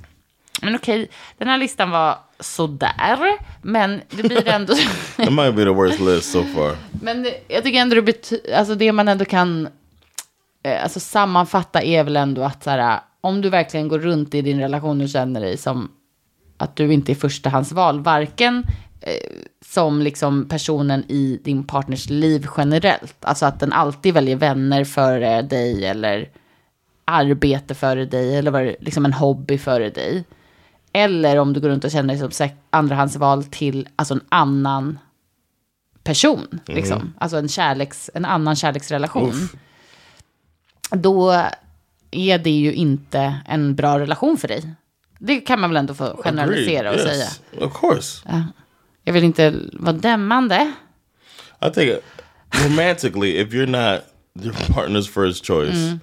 Men 0.62 0.76
okej, 0.76 1.10
den 1.38 1.48
här 1.48 1.58
listan 1.58 1.90
var 1.90 2.18
sådär, 2.40 3.38
men 3.62 4.02
det 4.10 4.24
blir 4.24 4.48
ändå... 4.56 4.74
That 5.18 5.34
might 5.34 5.56
be 5.56 5.64
the 5.64 5.70
worst 5.70 6.00
list 6.00 6.32
so 6.32 6.44
far. 6.44 6.76
Men 7.02 7.28
jag 7.48 7.64
tycker 7.64 7.80
ändå 7.80 7.96
det, 7.96 8.02
bety- 8.02 8.54
alltså 8.56 8.76
det 8.76 8.92
man 8.92 9.08
ändå 9.08 9.26
kan 9.26 9.68
eh, 10.64 10.84
alltså 10.84 11.00
sammanfatta 11.00 11.82
är 11.82 12.04
väl 12.04 12.18
ändå 12.18 12.44
att 12.44 12.64
så 12.64 12.70
här, 12.70 13.00
om 13.22 13.42
du 13.42 13.50
verkligen 13.50 13.88
går 13.88 14.00
runt 14.00 14.36
i 14.36 14.42
din 14.42 14.60
relation 14.60 15.02
och 15.02 15.10
känner 15.10 15.42
dig 15.42 15.58
som 15.58 15.92
att 16.58 16.76
du 16.76 16.94
inte 16.94 17.12
är 17.12 17.16
förstahandsval, 17.16 18.00
varken 18.00 18.64
eh, 19.02 19.14
som 19.66 20.02
liksom 20.02 20.48
personen 20.48 21.04
i 21.08 21.40
din 21.44 21.64
partners 21.64 22.10
liv 22.10 22.48
generellt, 22.58 23.16
alltså 23.22 23.46
att 23.46 23.60
den 23.60 23.74
alltid 23.74 24.14
väljer 24.14 24.36
vänner 24.36 24.84
före 24.84 25.42
dig 25.42 25.86
eller 25.86 26.30
arbete 27.10 27.76
före 27.76 28.06
dig 28.06 28.36
eller 28.38 28.52
vad 28.52 28.63
det- 28.63 28.76
liksom 28.80 29.06
en 29.06 29.13
hobby 29.13 29.58
före 29.58 29.89
dig. 29.89 30.24
Eller 30.93 31.38
om 31.38 31.54
du 31.54 31.60
går 31.60 31.69
runt 31.69 31.84
och 31.84 31.91
känner 31.91 32.15
dig 32.17 32.32
som 32.38 32.50
andrahandsval 32.69 33.43
till 33.43 33.88
alltså 33.95 34.13
en 34.13 34.22
annan 34.30 35.00
person. 36.04 36.60
Liksom. 36.65 37.13
Alltså 37.17 37.38
en, 37.38 37.50
kärleks, 37.50 38.10
en 38.13 38.26
annan 38.26 38.56
kärleksrelation. 38.56 39.34
Då 40.91 41.32
är 42.12 42.38
det 42.38 42.50
ju 42.50 42.74
inte 42.74 43.36
en 43.45 43.76
bra 43.76 44.00
relation 44.00 44.38
för 44.38 44.48
dig. 44.48 44.74
Det 45.19 45.39
kan 45.41 45.60
man 45.60 45.69
väl 45.69 45.78
ändå 45.78 45.93
få 45.93 46.22
generalisera 46.24 46.89
och 46.89 46.95
Agreed. 46.95 47.10
säga. 47.10 47.24
Yes, 47.26 47.41
Of 47.62 47.80
course. 47.80 48.43
Jag 49.04 49.13
vill 49.13 49.24
inte 49.24 49.54
vara 49.74 49.93
dömande. 49.93 50.74
I 51.62 51.69
think 51.74 51.91
romantically, 52.65 53.38
if 53.41 53.50
you're 53.50 53.65
not 53.91 54.02
your 54.45 54.54
partner's 54.54 55.08
first 55.08 55.48
choice, 55.48 55.76
Mm. 55.76 56.00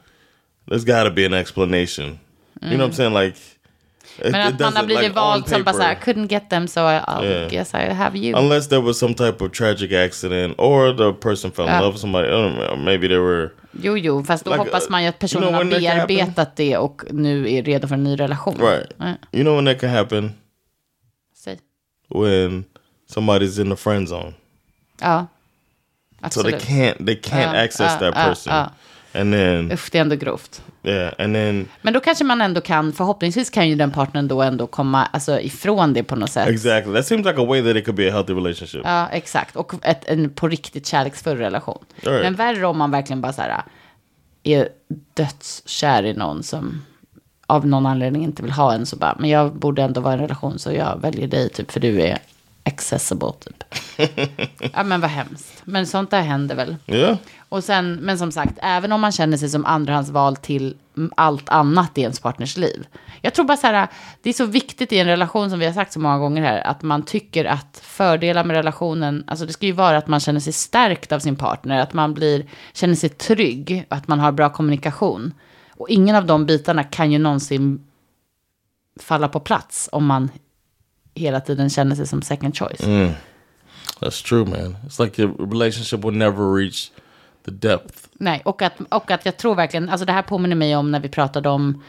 There's 0.68 0.84
got 0.84 1.04
to 1.04 1.10
be 1.10 1.24
an 1.26 1.34
explanation. 1.34 2.18
You 2.62 2.76
know 2.76 2.78
what 2.78 2.84
I'm 2.84 2.90
mm. 2.90 2.94
saying? 2.94 3.14
Like, 3.14 3.36
it, 4.18 4.32
Men 4.32 4.34
att 4.34 4.60
man 4.60 4.62
har 4.62 4.72
doesn't, 4.72 4.86
blivit 4.86 5.02
like, 5.02 5.14
vald 5.14 5.48
som 5.48 5.64
bara 5.64 5.74
så 5.74 5.82
här, 5.82 5.94
paper, 5.94 6.12
couldn't 6.12 6.26
get 6.28 6.50
them 6.50 6.68
so 6.68 6.80
I'll 6.80 7.24
Yeah. 7.24 7.50
guess 7.50 7.74
I 7.74 7.92
have 7.92 8.16
you. 8.18 8.36
Unless 8.38 8.68
there 8.68 8.80
was 8.80 8.98
some 8.98 9.14
type 9.14 9.44
of 9.44 9.52
tragic 9.52 9.92
accident 9.92 10.54
or 10.58 10.92
the 10.92 11.12
person 11.12 11.50
fell 11.50 11.68
in 11.68 11.80
love 11.80 11.92
with 11.92 12.00
somebody. 12.00 12.28
I 12.28 12.30
don't 12.30 12.56
know, 12.56 12.76
maybe 12.76 13.08
they 13.08 13.18
were. 13.18 13.50
Jo, 13.82 13.96
jo, 13.96 14.22
fast 14.24 14.44
då 14.44 14.50
Like, 14.50 14.58
hoppas 14.62 14.84
uh, 14.84 14.90
man 14.90 15.02
ju 15.02 15.08
att 15.08 15.14
you 15.14 15.20
personen 15.20 15.48
know 15.48 15.52
har 15.52 15.64
when 15.64 15.70
that 15.70 15.82
can 15.82 16.06
bearbetat 16.06 16.56
det 16.56 16.76
och 16.76 17.02
nu 17.10 17.52
är 17.52 17.62
redo 17.62 17.88
för 17.88 17.94
en 17.94 18.04
ny 18.04 18.16
relation. 18.16 18.54
Right. 18.58 18.92
Ja, 18.98 19.14
You 19.32 19.42
know 19.44 19.56
when 19.56 19.64
that 19.64 19.80
can 19.80 19.90
happen? 19.90 20.32
säg. 21.34 21.58
When 22.08 22.64
somebody's 23.14 23.60
in 23.62 23.70
the 23.70 23.76
friend 23.76 24.08
zone. 24.08 24.32
Ja, 25.00 25.26
So 26.30 26.42
they 26.42 26.52
can't 26.52 27.06
they 27.06 27.14
can't 27.16 27.54
Ja, 27.54 27.64
access 27.64 27.92
ja, 27.92 27.98
that 27.98 28.14
person. 28.14 28.52
ja. 28.52 28.70
Then 29.16 29.72
Usch, 29.72 29.88
det 29.92 29.98
är 29.98 30.02
ändå 30.02 30.16
grovt. 30.16 30.62
yeah, 30.84 31.10
then 31.16 31.68
Men 31.82 31.92
då 31.94 32.00
kanske 32.00 32.24
man 32.24 32.40
ändå 32.40 32.60
kan, 32.60 32.92
förhoppningsvis 32.92 33.50
kan 33.50 33.68
ju 33.68 33.74
den 33.74 33.90
partnern 33.90 34.28
då 34.28 34.42
ändå 34.42 34.66
komma 34.66 35.06
alltså, 35.06 35.40
ifrån 35.40 35.92
det 35.92 36.02
på 36.02 36.16
något 36.16 36.30
sätt. 36.30 36.48
exactly. 36.48 36.94
That 36.94 37.06
seems 37.06 37.26
like 37.26 37.40
a 37.40 37.44
way 37.44 37.62
that 37.62 37.76
it 37.76 37.84
could 37.84 37.96
be 37.96 38.08
a 38.08 38.12
healthy 38.12 38.34
relationship. 38.34 38.80
Ja, 38.84 39.08
exakt. 39.08 39.56
Och 39.56 39.74
ett, 39.82 40.04
en 40.08 40.30
på 40.30 40.48
riktigt 40.48 40.86
kärleksfull 40.86 41.36
relation. 41.36 41.84
Right. 42.00 42.22
Men 42.22 42.34
värre 42.34 42.66
om 42.66 42.78
man 42.78 42.90
verkligen 42.90 43.20
bara 43.20 43.32
så 43.32 43.42
här 43.42 43.62
är 44.42 44.68
dödskär 45.14 46.02
i 46.02 46.14
någon 46.14 46.42
som 46.42 46.82
av 47.46 47.66
någon 47.66 47.86
anledning 47.86 48.24
inte 48.24 48.42
vill 48.42 48.52
ha 48.52 48.74
en 48.74 48.86
så 48.86 48.96
bara, 48.96 49.16
men 49.18 49.30
jag 49.30 49.54
borde 49.54 49.82
ändå 49.82 50.00
vara 50.00 50.14
i 50.14 50.16
en 50.16 50.20
relation 50.20 50.58
så 50.58 50.72
jag 50.72 51.00
väljer 51.00 51.28
dig 51.28 51.48
typ 51.48 51.70
för 51.70 51.80
du 51.80 52.00
är 52.00 52.18
accessible 52.66 53.32
typ. 53.40 53.64
ja 54.72 54.82
men 54.84 55.00
vad 55.00 55.10
hemskt. 55.10 55.62
Men 55.64 55.86
sånt 55.86 56.10
där 56.10 56.20
händer 56.20 56.54
väl. 56.54 56.76
Yeah. 56.86 57.16
Och 57.48 57.64
sen, 57.64 57.94
men 57.94 58.18
som 58.18 58.32
sagt, 58.32 58.58
även 58.62 58.92
om 58.92 59.00
man 59.00 59.12
känner 59.12 59.36
sig 59.36 59.48
som 59.48 59.64
andrahandsval 59.64 60.36
till 60.36 60.76
allt 61.16 61.48
annat 61.48 61.98
i 61.98 62.00
ens 62.00 62.20
partners 62.20 62.56
liv. 62.56 62.86
Jag 63.22 63.34
tror 63.34 63.44
bara 63.44 63.56
så 63.56 63.66
här, 63.66 63.88
det 64.22 64.28
är 64.28 64.32
så 64.34 64.46
viktigt 64.46 64.92
i 64.92 64.98
en 64.98 65.06
relation 65.06 65.50
som 65.50 65.58
vi 65.58 65.66
har 65.66 65.72
sagt 65.72 65.92
så 65.92 66.00
många 66.00 66.18
gånger 66.18 66.42
här, 66.42 66.60
att 66.60 66.82
man 66.82 67.02
tycker 67.02 67.44
att 67.44 67.80
fördelar 67.82 68.44
med 68.44 68.56
relationen, 68.56 69.24
alltså 69.26 69.46
det 69.46 69.52
ska 69.52 69.66
ju 69.66 69.72
vara 69.72 69.98
att 69.98 70.08
man 70.08 70.20
känner 70.20 70.40
sig 70.40 70.52
stärkt 70.52 71.12
av 71.12 71.18
sin 71.18 71.36
partner, 71.36 71.80
att 71.80 71.92
man 71.92 72.14
blir, 72.14 72.46
känner 72.72 72.94
sig 72.94 73.08
trygg, 73.08 73.86
att 73.88 74.08
man 74.08 74.20
har 74.20 74.32
bra 74.32 74.48
kommunikation. 74.48 75.34
Och 75.70 75.88
ingen 75.88 76.16
av 76.16 76.26
de 76.26 76.46
bitarna 76.46 76.84
kan 76.84 77.12
ju 77.12 77.18
någonsin 77.18 77.84
falla 79.00 79.28
på 79.28 79.40
plats 79.40 79.88
om 79.92 80.06
man 80.06 80.30
hela 81.16 81.40
tiden 81.40 81.70
känner 81.70 81.96
sig 81.96 82.06
som 82.06 82.22
second 82.22 82.56
choice. 82.56 82.80
That's 84.00 84.28
true, 84.28 84.44
man. 84.44 84.76
It's 84.86 85.04
like 85.04 85.22
your 85.22 85.50
relationship 85.50 86.04
will 86.04 86.16
never 86.16 86.54
reach 86.54 86.90
the 87.44 87.50
depth. 87.50 88.08
Nej, 88.12 88.42
och 88.44 88.62
att, 88.62 88.72
och 88.88 89.10
att 89.10 89.26
jag 89.26 89.36
tror 89.36 89.54
verkligen, 89.54 89.88
alltså 89.88 90.06
det 90.06 90.12
här 90.12 90.22
påminner 90.22 90.56
mig 90.56 90.76
om 90.76 90.90
när 90.90 91.00
vi 91.00 91.08
pratade 91.08 91.48
om, 91.48 91.82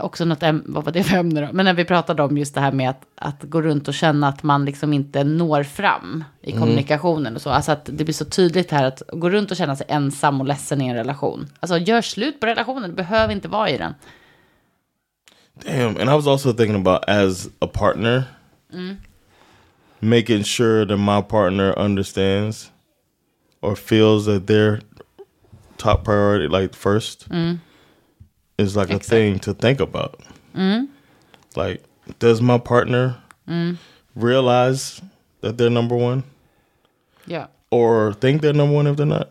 också 0.00 0.24
något, 0.24 0.42
vad 0.64 0.84
var 0.84 0.92
det 0.92 1.02
för 1.02 1.16
ämne 1.16 1.40
då? 1.40 1.48
Men 1.52 1.64
när 1.64 1.74
vi 1.74 1.84
pratade 1.84 2.22
om 2.22 2.38
just 2.38 2.54
det 2.54 2.60
här 2.60 2.72
med 2.72 2.90
att, 2.90 3.02
att 3.14 3.42
gå 3.42 3.62
runt 3.62 3.88
och 3.88 3.94
känna 3.94 4.28
att 4.28 4.42
man 4.42 4.64
liksom 4.64 4.92
inte 4.92 5.24
når 5.24 5.62
fram 5.62 6.24
i 6.42 6.52
kommunikationen 6.52 7.36
och 7.36 7.42
så. 7.42 7.50
Alltså 7.50 7.72
att 7.72 7.84
det 7.84 8.04
blir 8.04 8.14
så 8.14 8.24
tydligt 8.24 8.70
här 8.70 8.84
att 8.84 9.02
gå 9.12 9.30
runt 9.30 9.50
och 9.50 9.56
känna 9.56 9.76
sig 9.76 9.86
ensam 9.88 10.40
och 10.40 10.46
ledsen 10.46 10.82
i 10.82 10.88
en 10.88 10.96
relation. 10.96 11.48
Alltså 11.60 11.78
gör 11.78 12.00
slut 12.00 12.40
på 12.40 12.46
relationen, 12.46 12.90
du 12.90 12.96
behöver 12.96 13.34
inte 13.34 13.48
vara 13.48 13.70
i 13.70 13.78
den. 13.78 13.94
Damn. 15.58 15.96
And 15.96 16.08
I 16.08 16.14
was 16.14 16.26
also 16.26 16.52
thinking 16.52 16.76
about 16.76 17.08
as 17.08 17.50
a 17.60 17.66
partner, 17.66 18.28
making 20.00 20.44
sure 20.44 20.84
that 20.84 20.96
my 20.96 21.20
partner 21.20 21.78
understands 21.78 22.70
or 23.60 23.76
feels 23.76 24.26
that 24.26 24.46
their 24.46 24.80
top 25.76 26.04
priority, 26.04 26.48
like 26.48 26.74
first, 26.74 27.28
mm. 27.28 27.58
is 28.56 28.76
like 28.76 28.90
a 28.90 28.98
thing 28.98 29.38
to 29.40 29.52
think 29.52 29.80
about. 29.80 30.20
Mm. 30.54 30.88
Like, 31.56 31.82
does 32.18 32.40
my 32.40 32.58
partner 32.58 33.18
mm. 33.46 33.76
realize 34.14 35.02
that 35.40 35.58
they're 35.58 35.68
number 35.68 35.96
one? 35.96 36.24
Yeah. 37.26 37.48
or 37.70 38.12
think 38.14 38.42
they're 38.42 38.52
number 38.52 38.74
one 38.74 38.86
if 38.86 38.96
they're 38.96 39.06
not. 39.06 39.30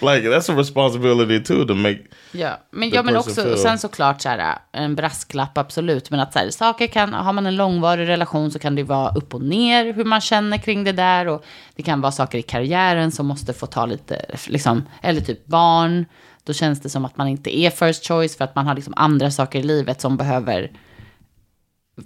Like 0.00 0.28
that's 0.28 0.52
a 0.52 0.56
responsibility 0.56 1.44
too 1.44 1.64
to 1.64 1.74
make. 1.74 1.98
Ja, 2.32 2.60
men, 2.70 2.90
ja, 2.90 3.02
men 3.02 3.16
också, 3.16 3.40
feel- 3.40 3.56
sen 3.56 3.78
såklart 3.78 4.20
så 4.20 4.28
här, 4.28 4.58
en 4.72 4.94
brasklapp 4.94 5.58
absolut, 5.58 6.10
men 6.10 6.20
att 6.20 6.32
så 6.32 6.38
här, 6.38 6.50
saker 6.50 6.86
kan, 6.86 7.12
har 7.12 7.32
man 7.32 7.46
en 7.46 7.56
långvarig 7.56 8.08
relation 8.08 8.50
så 8.50 8.58
kan 8.58 8.74
det 8.74 8.82
vara 8.82 9.10
upp 9.10 9.34
och 9.34 9.42
ner 9.42 9.92
hur 9.92 10.04
man 10.04 10.20
känner 10.20 10.58
kring 10.58 10.84
det 10.84 10.92
där 10.92 11.28
och 11.28 11.44
det 11.76 11.82
kan 11.82 12.00
vara 12.00 12.12
saker 12.12 12.38
i 12.38 12.42
karriären 12.42 13.12
som 13.12 13.26
måste 13.26 13.52
få 13.52 13.66
ta 13.66 13.86
lite, 13.86 14.24
liksom, 14.46 14.84
eller 15.02 15.20
typ 15.20 15.46
barn, 15.46 16.06
då 16.44 16.52
känns 16.52 16.80
det 16.80 16.88
som 16.88 17.04
att 17.04 17.16
man 17.16 17.28
inte 17.28 17.58
är 17.58 17.70
first 17.70 18.08
choice 18.08 18.36
för 18.36 18.44
att 18.44 18.54
man 18.54 18.66
har 18.66 18.74
liksom 18.74 18.94
andra 18.96 19.30
saker 19.30 19.58
i 19.58 19.62
livet 19.62 20.00
som 20.00 20.16
behöver 20.16 20.70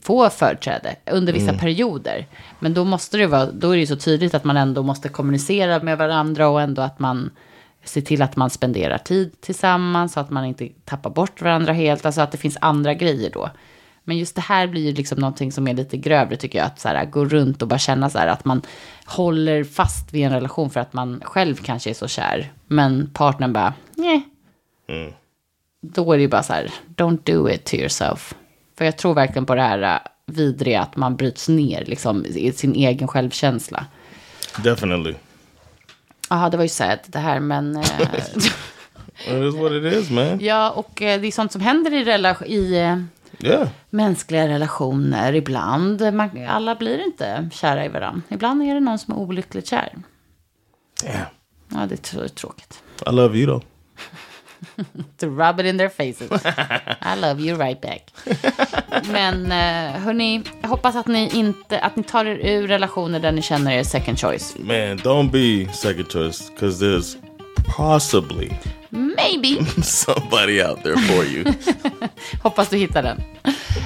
få 0.03 0.31
företräde 0.31 0.97
under 1.11 1.33
vissa 1.33 1.53
perioder. 1.53 2.27
Men 2.59 2.75
då 2.75 2.85
måste 2.85 3.17
det 3.17 3.27
vara, 3.27 3.47
då 3.47 3.71
är 3.71 3.75
det 3.75 3.81
ju 3.81 3.87
så 3.87 3.97
tydligt 3.97 4.35
att 4.35 4.45
man 4.45 4.57
ändå 4.57 4.83
måste 4.83 5.09
kommunicera 5.09 5.83
med 5.83 5.99
varandra 5.99 6.49
och 6.49 6.61
ändå 6.61 6.83
att 6.83 6.99
man 6.99 7.31
ser 7.85 8.01
till 8.01 8.23
att 8.23 8.37
man 8.37 8.51
spenderar 8.51 8.99
tid 8.99 9.41
tillsammans 9.41 10.13
så 10.13 10.21
att 10.21 10.31
man 10.31 10.45
inte 10.45 10.69
tappar 10.85 11.11
bort 11.11 11.43
varandra 11.43 11.73
helt, 11.73 12.07
alltså 12.07 12.21
att 12.21 12.33
det 12.33 12.39
finns 12.39 12.59
andra 12.61 12.95
grejer 12.95 13.31
då. 13.31 13.51
Men 14.05 14.19
just 14.19 14.35
det 14.35 14.41
här 14.41 14.67
blir 14.67 14.83
ju 14.83 14.93
liksom 14.93 15.19
någonting 15.19 15.53
som 15.53 15.69
är 15.69 15.75
lite 15.75 15.97
grövre 15.97 16.37
tycker 16.37 16.59
jag, 16.59 16.67
att 16.67 16.81
så 16.81 16.89
här, 16.89 17.05
gå 17.05 17.25
runt 17.25 17.63
och 17.63 17.69
bara 17.69 17.79
känna 17.79 18.11
så 18.11 18.19
här 18.19 18.27
att 18.27 18.45
man 18.45 18.63
håller 19.05 19.65
fast 19.65 20.13
vid 20.13 20.25
en 20.27 20.33
relation 20.33 20.71
för 20.71 20.81
att 20.81 20.93
man 20.93 21.23
själv 21.25 21.55
kanske 21.55 21.91
är 21.91 21.95
så 21.95 22.09
kär, 22.09 22.53
men 22.67 23.11
partnern 23.15 23.53
bara, 23.53 23.75
nej. 23.95 24.29
Då 25.81 26.13
är 26.13 26.17
det 26.17 26.23
ju 26.23 26.29
bara 26.29 26.43
så 26.43 26.53
här, 26.53 26.71
don't 26.97 27.19
do 27.25 27.51
it 27.51 27.65
to 27.65 27.77
yourself. 27.77 28.35
För 28.79 28.85
jag 28.85 28.97
tror 28.99 29.15
verkligen 29.15 29.47
på 29.47 29.55
det 29.55 29.63
här 29.63 29.83
äh, 29.95 29.99
vidriga 30.27 30.81
att 30.83 30.97
man 30.97 31.17
bryts 31.17 31.49
ner 31.49 31.85
liksom 31.85 32.25
i 32.27 32.53
sin 32.53 32.75
egen 32.75 33.09
självkänsla. 33.09 33.87
Definitely, 34.65 35.15
Ja, 36.31 36.49
det 36.49 36.57
var 36.57 36.65
ju 36.65 36.69
sad 36.69 36.99
det 37.07 37.19
här, 37.19 37.41
men... 37.41 37.77
eh, 37.77 37.83
it 39.27 39.45
is 39.49 39.55
what 39.55 39.73
it 39.73 39.93
is, 39.93 40.11
man. 40.11 40.39
ja, 40.41 40.71
och 40.71 41.03
eh, 41.03 41.21
det 41.21 41.27
är 41.27 41.33
sånt 41.33 41.53
som 41.53 41.61
händer 41.61 41.93
i, 41.95 42.05
rela- 42.05 42.45
i 42.47 42.97
Yeah, 43.45 43.69
mänskliga 43.91 44.49
relationer 44.49 45.35
ibland. 45.35 46.15
Man, 46.15 46.47
alla 46.49 46.75
blir 46.75 47.05
inte 47.05 47.49
kära 47.53 47.85
i 47.85 47.89
varandra. 47.89 48.23
Ibland 48.29 48.63
är 48.63 48.75
det 48.75 48.81
någon 48.81 48.99
som 48.99 49.15
är 49.15 49.19
olyckligt 49.19 49.67
kär. 49.69 49.93
damn. 51.03 51.15
Ja, 51.69 51.87
det 51.87 51.95
är 51.95 52.19
tr- 52.19 52.29
tråkigt. 52.29 52.83
I 53.07 53.13
love 53.13 53.39
you 53.39 53.47
though. 53.47 53.63
To 55.21 55.27
rub 55.27 55.61
it 55.61 55.67
in 55.67 55.79
their 55.79 55.89
faces. 55.89 56.31
I 57.03 57.15
love 57.21 57.41
you 57.41 57.57
right 57.57 57.81
back. 57.81 58.13
Men 59.13 59.53
eh, 59.53 60.01
hörni, 60.01 60.43
jag 60.63 60.69
hoppas 60.69 60.97
att 60.97 61.07
ni 61.07 61.31
inte, 61.39 61.81
att 61.81 61.97
ni 61.97 62.03
tar 62.03 62.25
er 62.25 62.37
ur 62.37 62.67
relationer 62.69 63.21
där 63.21 63.33
ni 63.33 63.43
känner 63.43 63.73
er 63.73 63.83
second 63.83 64.21
choice. 64.21 64.55
Man, 64.59 64.99
don't 64.99 65.31
be 65.31 65.73
second 65.73 66.13
choice 66.13 66.51
because 66.51 66.85
there's 66.85 67.17
possibly 67.77 68.51
Maybe. 68.91 69.65
somebody 69.83 70.63
out 70.63 70.83
there 70.83 70.97
for 70.97 71.25
you. 71.25 71.45
Hoppas 72.43 72.69
du 72.69 72.77
hittar 72.77 73.03
den. 73.03 73.23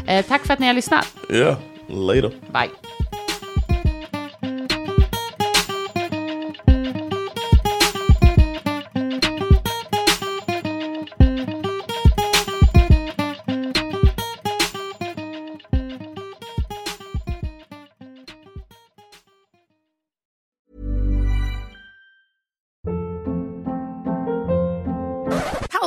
Eh, 0.07 0.25
tack 0.27 0.47
för 0.47 0.53
att 0.53 0.59
ni 0.59 0.67
har 0.67 0.75
lyssnat. 0.75 1.07
yeah, 1.31 1.57
later. 1.89 2.31
Bye. 2.53 2.71